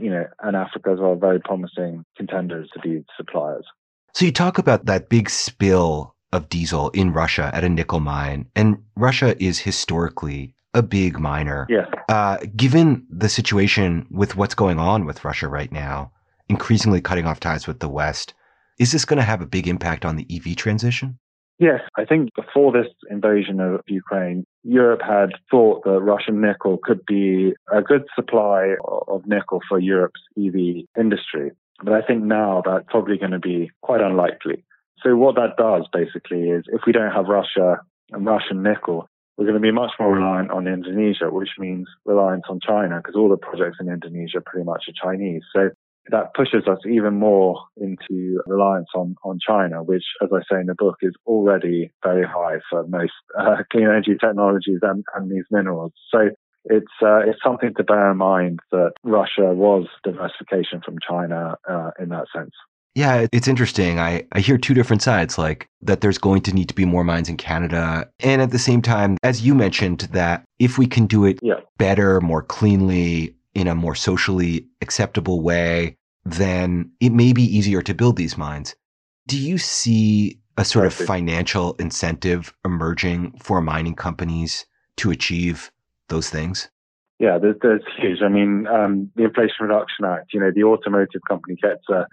you 0.00 0.10
know, 0.10 0.26
and 0.40 0.56
Africa 0.56 0.90
as 0.90 1.00
well, 1.00 1.16
very 1.16 1.40
promising 1.40 2.04
contenders 2.16 2.70
to 2.72 2.80
be 2.80 3.04
suppliers. 3.16 3.66
So 4.14 4.24
you 4.24 4.32
talk 4.32 4.58
about 4.58 4.86
that 4.86 5.08
big 5.08 5.28
spill 5.28 6.14
of 6.32 6.48
diesel 6.48 6.90
in 6.90 7.12
Russia 7.12 7.50
at 7.52 7.64
a 7.64 7.68
nickel 7.68 8.00
mine, 8.00 8.48
and 8.54 8.78
Russia 8.96 9.34
is 9.42 9.58
historically 9.60 10.54
a 10.76 10.82
big 10.82 11.18
miner. 11.18 11.66
Yeah. 11.68 11.86
Uh, 12.08 12.38
given 12.54 13.06
the 13.10 13.28
situation 13.28 14.06
with 14.10 14.36
what's 14.36 14.54
going 14.54 14.78
on 14.78 15.06
with 15.06 15.24
Russia 15.24 15.48
right 15.48 15.72
now, 15.72 16.12
increasingly 16.48 17.00
cutting 17.00 17.26
off 17.26 17.40
ties 17.40 17.66
with 17.66 17.80
the 17.80 17.88
West, 17.88 18.34
is 18.78 18.92
this 18.92 19.04
going 19.04 19.16
to 19.16 19.24
have 19.24 19.40
a 19.40 19.46
big 19.46 19.66
impact 19.66 20.04
on 20.04 20.16
the 20.16 20.26
EV 20.30 20.54
transition? 20.56 21.18
Yes, 21.58 21.80
I 21.96 22.04
think 22.04 22.34
before 22.34 22.70
this 22.70 22.92
invasion 23.10 23.60
of 23.60 23.80
Ukraine, 23.86 24.44
Europe 24.62 25.00
had 25.00 25.30
thought 25.50 25.84
that 25.84 26.00
Russian 26.00 26.42
nickel 26.42 26.78
could 26.82 27.00
be 27.06 27.54
a 27.72 27.80
good 27.80 28.04
supply 28.14 28.74
of 29.08 29.26
nickel 29.26 29.60
for 29.66 29.78
Europe's 29.78 30.20
EV 30.38 30.84
industry. 31.00 31.52
But 31.82 31.94
I 31.94 32.02
think 32.02 32.22
now 32.22 32.62
that's 32.64 32.84
probably 32.88 33.16
going 33.16 33.30
to 33.30 33.38
be 33.38 33.70
quite 33.80 34.02
unlikely. 34.02 34.64
So 35.02 35.16
what 35.16 35.36
that 35.36 35.56
does 35.56 35.86
basically 35.90 36.50
is 36.50 36.64
if 36.68 36.82
we 36.86 36.92
don't 36.92 37.12
have 37.12 37.26
Russia 37.26 37.80
and 38.12 38.26
Russian 38.26 38.62
nickel, 38.62 39.08
we're 39.36 39.44
going 39.44 39.54
to 39.54 39.60
be 39.60 39.72
much 39.72 39.92
more 40.00 40.14
reliant 40.14 40.50
on 40.50 40.66
Indonesia, 40.66 41.30
which 41.30 41.50
means 41.58 41.86
reliance 42.04 42.44
on 42.48 42.60
China 42.60 42.96
because 42.98 43.16
all 43.16 43.28
the 43.28 43.36
projects 43.36 43.78
in 43.80 43.88
Indonesia 43.88 44.40
pretty 44.44 44.64
much 44.64 44.84
are 44.88 45.10
Chinese. 45.10 45.42
So 45.54 45.70
that 46.10 46.34
pushes 46.34 46.66
us 46.68 46.78
even 46.88 47.14
more 47.14 47.60
into 47.76 48.40
reliance 48.46 48.88
on, 48.94 49.16
on 49.24 49.38
China, 49.44 49.82
which, 49.82 50.04
as 50.22 50.28
I 50.32 50.40
say 50.50 50.60
in 50.60 50.66
the 50.66 50.74
book, 50.74 50.96
is 51.02 51.14
already 51.26 51.92
very 52.02 52.26
high 52.26 52.58
for 52.70 52.86
most 52.86 53.12
uh, 53.38 53.56
clean 53.70 53.84
energy 53.84 54.16
technologies 54.18 54.78
and, 54.82 55.04
and 55.14 55.30
these 55.30 55.44
minerals. 55.50 55.92
So 56.10 56.30
it's 56.64 56.92
uh, 57.02 57.18
it's 57.18 57.38
something 57.44 57.74
to 57.76 57.84
bear 57.84 58.10
in 58.10 58.16
mind 58.16 58.60
that 58.72 58.92
Russia 59.04 59.54
was 59.54 59.86
diversification 60.02 60.80
from 60.84 60.96
China 61.06 61.56
uh, 61.68 61.90
in 62.00 62.08
that 62.10 62.26
sense. 62.34 62.52
Yeah, 62.96 63.26
it's 63.30 63.46
interesting. 63.46 64.00
I, 64.00 64.24
I 64.32 64.40
hear 64.40 64.56
two 64.56 64.72
different 64.72 65.02
sides, 65.02 65.36
like 65.36 65.68
that 65.82 66.00
there's 66.00 66.16
going 66.16 66.40
to 66.42 66.54
need 66.54 66.68
to 66.68 66.74
be 66.74 66.86
more 66.86 67.04
mines 67.04 67.28
in 67.28 67.36
Canada. 67.36 68.08
And 68.20 68.40
at 68.40 68.52
the 68.52 68.58
same 68.58 68.80
time, 68.80 69.18
as 69.22 69.42
you 69.42 69.54
mentioned, 69.54 70.08
that 70.12 70.44
if 70.58 70.78
we 70.78 70.86
can 70.86 71.06
do 71.06 71.26
it 71.26 71.38
yeah. 71.42 71.60
better, 71.76 72.22
more 72.22 72.42
cleanly, 72.42 73.36
in 73.54 73.68
a 73.68 73.74
more 73.74 73.94
socially 73.94 74.66
acceptable 74.80 75.42
way, 75.42 75.98
then 76.24 76.90
it 77.00 77.12
may 77.12 77.34
be 77.34 77.42
easier 77.42 77.82
to 77.82 77.92
build 77.92 78.16
these 78.16 78.38
mines. 78.38 78.74
Do 79.26 79.38
you 79.38 79.58
see 79.58 80.40
a 80.56 80.64
sort 80.64 80.86
of 80.86 80.94
financial 80.94 81.74
incentive 81.74 82.54
emerging 82.64 83.38
for 83.42 83.60
mining 83.60 83.94
companies 83.94 84.64
to 84.96 85.10
achieve 85.10 85.70
those 86.08 86.30
things? 86.30 86.70
Yeah, 87.18 87.36
there's, 87.36 87.56
there's 87.60 87.82
huge. 87.98 88.22
I 88.22 88.28
mean, 88.28 88.66
um, 88.66 89.10
the 89.16 89.24
Inflation 89.24 89.66
Reduction 89.66 90.06
Act, 90.06 90.32
you 90.32 90.40
know, 90.40 90.50
the 90.54 90.64
automotive 90.64 91.20
company 91.28 91.56
gets 91.62 91.86
a 91.90 92.06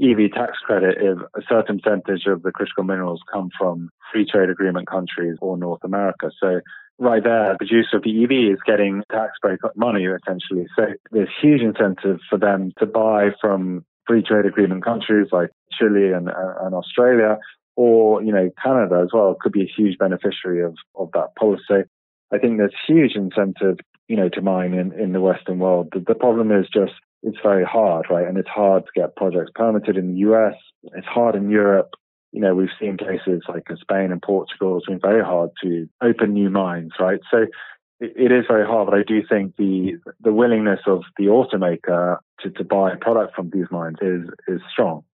EV 0.00 0.30
tax 0.32 0.58
credit 0.64 0.96
if 1.00 1.18
a 1.34 1.42
certain 1.48 1.80
percentage 1.80 2.26
of 2.26 2.42
the 2.42 2.52
critical 2.52 2.84
minerals 2.84 3.20
come 3.32 3.50
from 3.58 3.90
free 4.12 4.26
trade 4.26 4.50
agreement 4.50 4.88
countries 4.88 5.36
or 5.40 5.56
North 5.56 5.82
America. 5.84 6.30
So 6.40 6.60
right 6.98 7.22
there, 7.22 7.52
the 7.52 7.58
producer 7.58 7.96
of 7.96 8.02
the 8.04 8.24
EV 8.24 8.54
is 8.54 8.60
getting 8.66 9.02
tax 9.10 9.32
break 9.42 9.60
money 9.76 10.04
essentially. 10.04 10.66
So 10.76 10.86
there's 11.10 11.28
huge 11.40 11.62
incentive 11.62 12.18
for 12.30 12.38
them 12.38 12.72
to 12.78 12.86
buy 12.86 13.30
from 13.40 13.84
free 14.06 14.22
trade 14.22 14.46
agreement 14.46 14.84
countries 14.84 15.28
like 15.32 15.50
Chile 15.72 16.12
and, 16.12 16.28
and 16.28 16.74
Australia 16.74 17.38
or, 17.76 18.22
you 18.22 18.32
know, 18.32 18.50
Canada 18.62 19.02
as 19.04 19.10
well 19.12 19.36
could 19.40 19.52
be 19.52 19.62
a 19.62 19.72
huge 19.76 19.98
beneficiary 19.98 20.64
of, 20.64 20.74
of 20.96 21.10
that 21.12 21.36
policy. 21.38 21.88
I 22.32 22.38
think 22.38 22.58
there's 22.58 22.74
huge 22.86 23.12
incentive, 23.14 23.78
you 24.08 24.16
know, 24.16 24.28
to 24.30 24.42
mine 24.42 24.74
in, 24.74 24.92
in 24.98 25.12
the 25.12 25.20
Western 25.20 25.58
world. 25.60 25.90
The, 25.92 26.00
the 26.00 26.14
problem 26.14 26.50
is 26.50 26.66
just 26.72 26.94
it's 27.22 27.38
very 27.42 27.64
hard, 27.64 28.06
right? 28.10 28.26
And 28.26 28.38
it's 28.38 28.48
hard 28.48 28.84
to 28.84 29.00
get 29.00 29.16
projects 29.16 29.50
permitted 29.54 29.96
in 29.96 30.12
the 30.12 30.18
US. 30.30 30.54
It's 30.94 31.06
hard 31.06 31.34
in 31.34 31.50
Europe. 31.50 31.90
You 32.32 32.40
know, 32.40 32.54
we've 32.54 32.68
seen 32.78 32.96
places 32.96 33.42
like 33.48 33.64
Spain 33.80 34.12
and 34.12 34.22
Portugal. 34.22 34.76
It's 34.76 34.86
been 34.86 35.00
very 35.00 35.24
hard 35.24 35.50
to 35.62 35.88
open 36.02 36.34
new 36.34 36.50
mines, 36.50 36.92
right? 37.00 37.20
So 37.30 37.46
it, 38.00 38.30
is 38.30 38.44
very 38.46 38.66
hard, 38.66 38.88
but 38.88 38.98
I 38.98 39.02
do 39.02 39.22
think 39.28 39.56
the 39.56 39.98
the 40.20 40.32
willingness 40.32 40.80
of 40.86 41.02
the 41.16 41.24
automaker 41.24 42.18
to, 42.40 42.50
to 42.50 42.64
buy 42.64 42.92
a 42.92 42.96
product 42.96 43.34
from 43.34 43.50
these 43.50 43.66
mines 43.70 43.96
is 44.00 44.28
is 44.46 44.60
strong. 44.70 45.04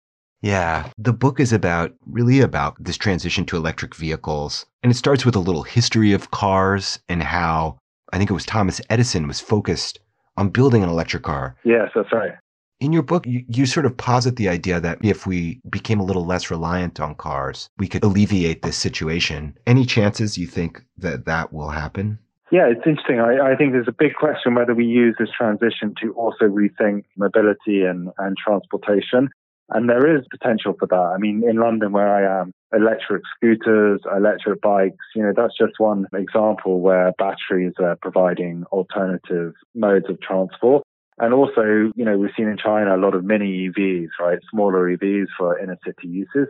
Yeah, 0.42 0.90
the 0.98 1.14
book 1.14 1.40
is 1.40 1.54
about 1.54 1.94
really 2.04 2.40
about 2.40 2.74
this 2.78 2.98
transition 2.98 3.46
to 3.46 3.56
electric 3.56 3.94
vehicles. 3.94 4.66
And 4.82 4.92
it 4.92 4.96
starts 4.96 5.24
with 5.24 5.34
a 5.34 5.40
little 5.40 5.62
history 5.62 6.12
of 6.12 6.30
cars 6.32 6.98
and 7.08 7.22
how 7.22 7.78
I 8.12 8.18
think 8.18 8.28
it 8.28 8.34
was 8.34 8.44
Thomas 8.44 8.80
Edison 8.90 9.26
was 9.26 9.40
focused 9.40 10.00
on 10.36 10.48
building 10.48 10.82
an 10.82 10.88
electric 10.88 11.22
car. 11.22 11.56
Yes, 11.64 11.90
that's 11.94 12.12
right. 12.12 12.32
In 12.80 12.92
your 12.92 13.02
book, 13.02 13.26
you, 13.26 13.44
you, 13.48 13.66
sort 13.66 13.86
of 13.86 13.96
posit 13.96 14.36
the 14.36 14.48
idea 14.48 14.80
that 14.80 14.98
if 15.02 15.26
we 15.26 15.60
became 15.70 16.00
a 16.00 16.04
little 16.04 16.26
less 16.26 16.50
reliant 16.50 17.00
on 17.00 17.14
cars, 17.14 17.70
we 17.78 17.86
could 17.86 18.04
alleviate 18.04 18.62
this 18.62 18.76
situation. 18.76 19.56
Any 19.66 19.86
chances 19.86 20.36
you 20.36 20.46
think 20.46 20.84
that 20.98 21.24
that 21.24 21.52
will 21.52 21.70
happen? 21.70 22.18
Yeah, 22.50 22.66
it's 22.66 22.86
interesting. 22.86 23.20
I, 23.20 23.52
I 23.52 23.56
think 23.56 23.72
there's 23.72 23.88
a 23.88 23.92
big 23.92 24.14
question 24.14 24.54
whether 24.54 24.74
we 24.74 24.84
use 24.84 25.16
this 25.18 25.30
transition 25.36 25.94
to 26.02 26.12
also 26.12 26.44
rethink 26.44 27.04
mobility 27.16 27.82
and, 27.82 28.10
and 28.18 28.36
transportation. 28.36 29.30
And 29.70 29.88
there 29.88 30.16
is 30.16 30.26
potential 30.30 30.74
for 30.78 30.86
that. 30.86 31.14
I 31.14 31.18
mean, 31.18 31.42
in 31.48 31.56
London, 31.56 31.92
where 31.92 32.14
I 32.14 32.40
am, 32.40 32.52
electric 32.74 33.22
scooters, 33.36 34.00
electric 34.16 34.60
bikes, 34.60 35.04
you 35.14 35.22
know, 35.22 35.32
that's 35.36 35.56
just 35.58 35.78
one 35.78 36.06
example 36.14 36.80
where 36.80 37.12
batteries 37.18 37.74
are 37.78 37.96
providing 37.96 38.64
alternative 38.72 39.52
modes 39.74 40.06
of 40.08 40.20
transport. 40.20 40.82
And 41.18 41.32
also, 41.32 41.92
you 41.94 42.04
know, 42.04 42.18
we've 42.18 42.30
seen 42.36 42.48
in 42.48 42.56
China 42.56 42.96
a 42.96 42.98
lot 42.98 43.14
of 43.14 43.24
mini 43.24 43.68
EVs, 43.68 44.08
right? 44.20 44.38
Smaller 44.50 44.96
EVs 44.96 45.26
for 45.38 45.58
inner 45.58 45.78
city 45.84 46.08
uses. 46.08 46.48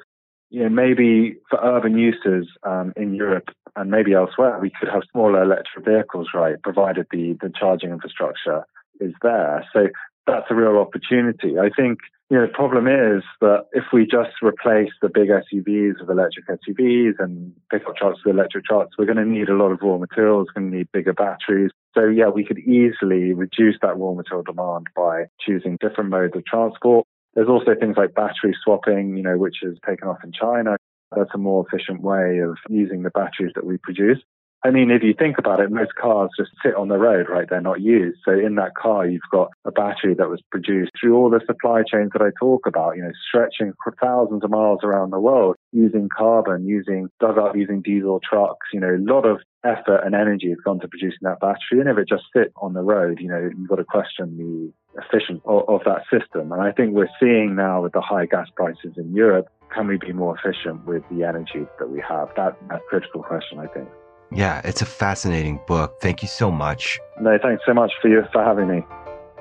You 0.51 0.63
know, 0.63 0.69
maybe 0.69 1.37
for 1.51 1.59
urban 1.63 1.99
uses 1.99 2.47
um, 2.63 2.93
in 2.97 3.15
Europe 3.15 3.49
and 3.77 3.91
maybe 3.91 4.15
elsewhere, 4.15 4.59
we 4.61 4.71
could 4.71 4.89
have 4.89 5.03
smaller 5.11 5.43
electric 5.43 5.85
vehicles, 5.85 6.29
right? 6.33 6.63
Provided 6.63 7.07
the, 7.11 7.37
the 7.41 7.53
charging 7.59 7.91
infrastructure 7.91 8.65
is 9.01 9.13
there. 9.21 9.67
So 9.73 9.89
that's 10.27 10.47
a 10.51 10.55
real 10.55 10.79
opportunity. 10.79 11.59
I 11.59 11.71
think 11.75 11.99
you 12.31 12.39
know, 12.39 12.47
the 12.47 12.53
problem 12.53 12.87
is 12.87 13.23
that 13.41 13.67
if 13.73 13.85
we 13.93 14.07
just 14.07 14.33
replace 14.43 14.91
the 15.03 15.11
big 15.13 15.29
SUVs 15.29 16.01
with 16.01 16.09
electric 16.09 16.49
SUVs 16.49 17.13
and 17.19 17.53
pickup 17.71 17.97
trucks 17.97 18.21
with 18.25 18.35
electric 18.35 18.65
trucks, 18.65 18.97
we're 18.99 19.05
going 19.05 19.19
to 19.19 19.27
need 19.27 19.51
a 19.51 19.55
lot 19.55 19.71
of 19.71 19.81
raw 19.83 19.99
materials, 19.99 20.49
going 20.55 20.71
to 20.71 20.77
need 20.77 20.89
bigger 20.91 21.13
batteries. 21.13 21.71
So 21.95 22.07
yeah, 22.07 22.29
we 22.29 22.45
could 22.45 22.59
easily 22.59 23.35
reduce 23.35 23.77
that 23.83 23.99
raw 23.99 24.15
material 24.15 24.43
demand 24.43 24.87
by 24.97 25.27
choosing 25.39 25.77
different 25.81 26.11
modes 26.11 26.35
of 26.35 26.47
transport. 26.47 27.07
There's 27.35 27.49
also 27.49 27.75
things 27.79 27.97
like 27.97 28.15
battery 28.15 28.57
swapping, 28.65 29.17
you 29.17 29.23
know, 29.23 29.37
which 29.37 29.57
has 29.63 29.75
taken 29.87 30.09
off 30.09 30.25
in 30.25 30.33
China. 30.33 30.77
That's 31.15 31.31
a 31.35 31.39
more 31.39 31.67
efficient 31.67 32.01
way 32.01 32.39
of 32.39 32.57
using 32.69 33.03
the 33.03 33.11
batteries 33.11 33.53
that 33.55 33.67
we 33.67 33.77
produce. 33.77 34.19
I 34.67 34.71
mean, 34.71 34.91
if 34.91 35.03
you 35.03 35.13
think 35.13 35.37
about 35.37 35.61
it, 35.61 35.71
most 35.71 35.95
cars 35.95 36.31
just 36.39 36.51
sit 36.65 36.75
on 36.75 36.89
the 36.89 36.97
road, 36.97 37.27
right? 37.29 37.47
They're 37.49 37.61
not 37.61 37.83
used. 37.83 38.21
So 38.25 38.33
in 38.33 38.55
that 38.55 38.75
car, 38.75 39.07
you've 39.07 39.21
got 39.31 39.51
a 39.67 39.71
battery 39.71 40.15
that 40.15 40.31
was 40.31 40.41
produced 40.51 40.93
through 40.99 41.15
all 41.15 41.29
the 41.29 41.43
supply 41.45 41.83
chains 41.83 42.13
that 42.15 42.23
I 42.23 42.31
talk 42.41 42.67
about, 42.67 42.97
you 42.97 43.03
know, 43.03 43.13
stretching 43.29 43.75
thousands 44.01 44.43
of 44.43 44.49
miles 44.49 44.81
around 44.83 45.11
the 45.11 45.21
world, 45.21 45.57
using 45.73 46.09
carbon, 46.09 46.67
using 46.67 47.09
dug 47.21 47.37
up, 47.37 47.55
using 47.55 47.83
diesel 47.83 48.21
trucks. 48.27 48.69
You 48.73 48.81
know, 48.81 48.97
a 48.97 49.05
lot 49.05 49.27
of 49.27 49.41
effort 49.67 50.01
and 50.03 50.15
energy 50.15 50.49
has 50.49 50.59
gone 50.65 50.81
to 50.81 50.89
producing 50.89 51.19
that 51.23 51.41
battery. 51.41 51.81
And 51.81 51.89
if 51.89 51.99
it 51.99 52.09
just 52.09 52.25
sits 52.35 52.55
on 52.57 52.73
the 52.73 52.83
road, 52.83 53.19
you 53.21 53.29
know, 53.29 53.51
you've 53.55 53.69
got 53.69 53.77
to 53.77 53.85
question 53.85 54.39
the 54.39 54.73
efficiency 55.03 55.43
of, 55.45 55.69
of 55.69 55.81
that 55.85 56.05
system. 56.11 56.53
And 56.53 56.63
I 56.63 56.73
think 56.73 56.95
we're 56.95 57.13
seeing 57.21 57.55
now 57.55 57.83
with 57.83 57.93
the 57.93 58.01
high 58.01 58.25
gas 58.25 58.49
prices 58.57 58.95
in 58.97 59.15
Europe, 59.15 59.47
can 59.75 59.89
we 59.89 59.99
be 59.99 60.15
more 60.15 60.39
efficient 60.39 60.87
with 60.87 61.03
the 61.11 61.25
energy 61.25 61.67
that 61.79 61.91
we 61.91 62.01
have? 62.01 62.29
That, 62.37 62.57
that's 62.71 62.83
a 62.83 62.89
critical 62.89 63.23
question, 63.23 63.59
I 63.59 63.67
think. 63.67 63.89
Yeah, 64.35 64.61
it's 64.65 64.83
a 64.83 64.87
fascinating 64.87 65.61
book. 65.67 66.01
Thank 66.01 66.21
you 66.21 66.29
so 66.29 66.51
much. 66.51 66.99
No, 67.21 67.39
thanks 67.41 67.63
so 67.65 67.73
much 67.73 67.93
for 68.03 68.09
you 68.09 68.25
for 68.33 68.43
having 68.43 68.69
me. 68.69 68.85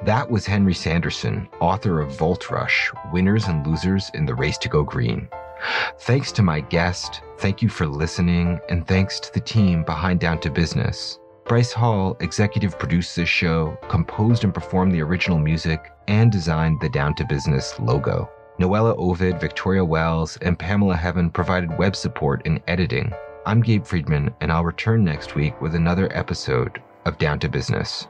That 0.06 0.30
was 0.30 0.46
Henry 0.46 0.76
Sanderson, 0.76 1.50
author 1.60 2.00
of 2.00 2.16
Volt 2.16 2.52
Rush 2.52 2.92
Winners 3.12 3.48
and 3.48 3.66
Losers 3.66 4.12
in 4.14 4.28
the 4.28 4.36
Race 4.36 4.58
to 4.60 4.70
Go 4.70 4.84
Green. 4.84 5.28
Thanks 6.02 6.32
to 6.34 6.44
my 6.44 6.60
guest, 6.60 7.22
thank 7.40 7.62
you 7.62 7.70
for 7.70 7.88
listening, 7.88 8.60
and 8.70 8.88
thanks 8.88 9.20
to 9.22 9.34
the 9.34 9.40
team 9.40 9.84
behind 9.84 10.20
Down 10.20 10.40
to 10.42 10.52
Business. 10.52 11.18
Bryce 11.46 11.74
Hall 11.74 12.16
executive 12.20 12.78
produced 12.78 13.16
this 13.16 13.30
show, 13.30 13.78
composed 13.90 14.44
and 14.44 14.54
performed 14.54 14.94
the 14.94 15.02
original 15.02 15.40
music, 15.40 15.92
and 16.08 16.32
designed 16.32 16.80
the 16.82 16.90
Down 16.90 17.16
to 17.16 17.26
Business 17.26 17.80
logo. 17.80 18.30
Noella 18.60 18.96
Ovid, 18.98 19.40
Victoria 19.40 19.84
Wells, 19.84 20.38
and 20.42 20.60
Pamela 20.60 20.96
Heaven 20.96 21.32
provided 21.32 21.78
web 21.80 21.96
support 21.96 22.44
and 22.46 22.62
editing. 22.68 23.12
I'm 23.46 23.60
Gabe 23.62 23.86
Friedman, 23.86 24.34
and 24.40 24.54
I'll 24.54 24.64
return 24.64 25.04
next 25.04 25.36
week 25.36 25.60
with 25.60 25.76
another 25.76 26.08
episode 26.16 26.82
of 27.04 27.18
Down 27.18 27.40
to 27.40 27.50
Business. 27.50 28.08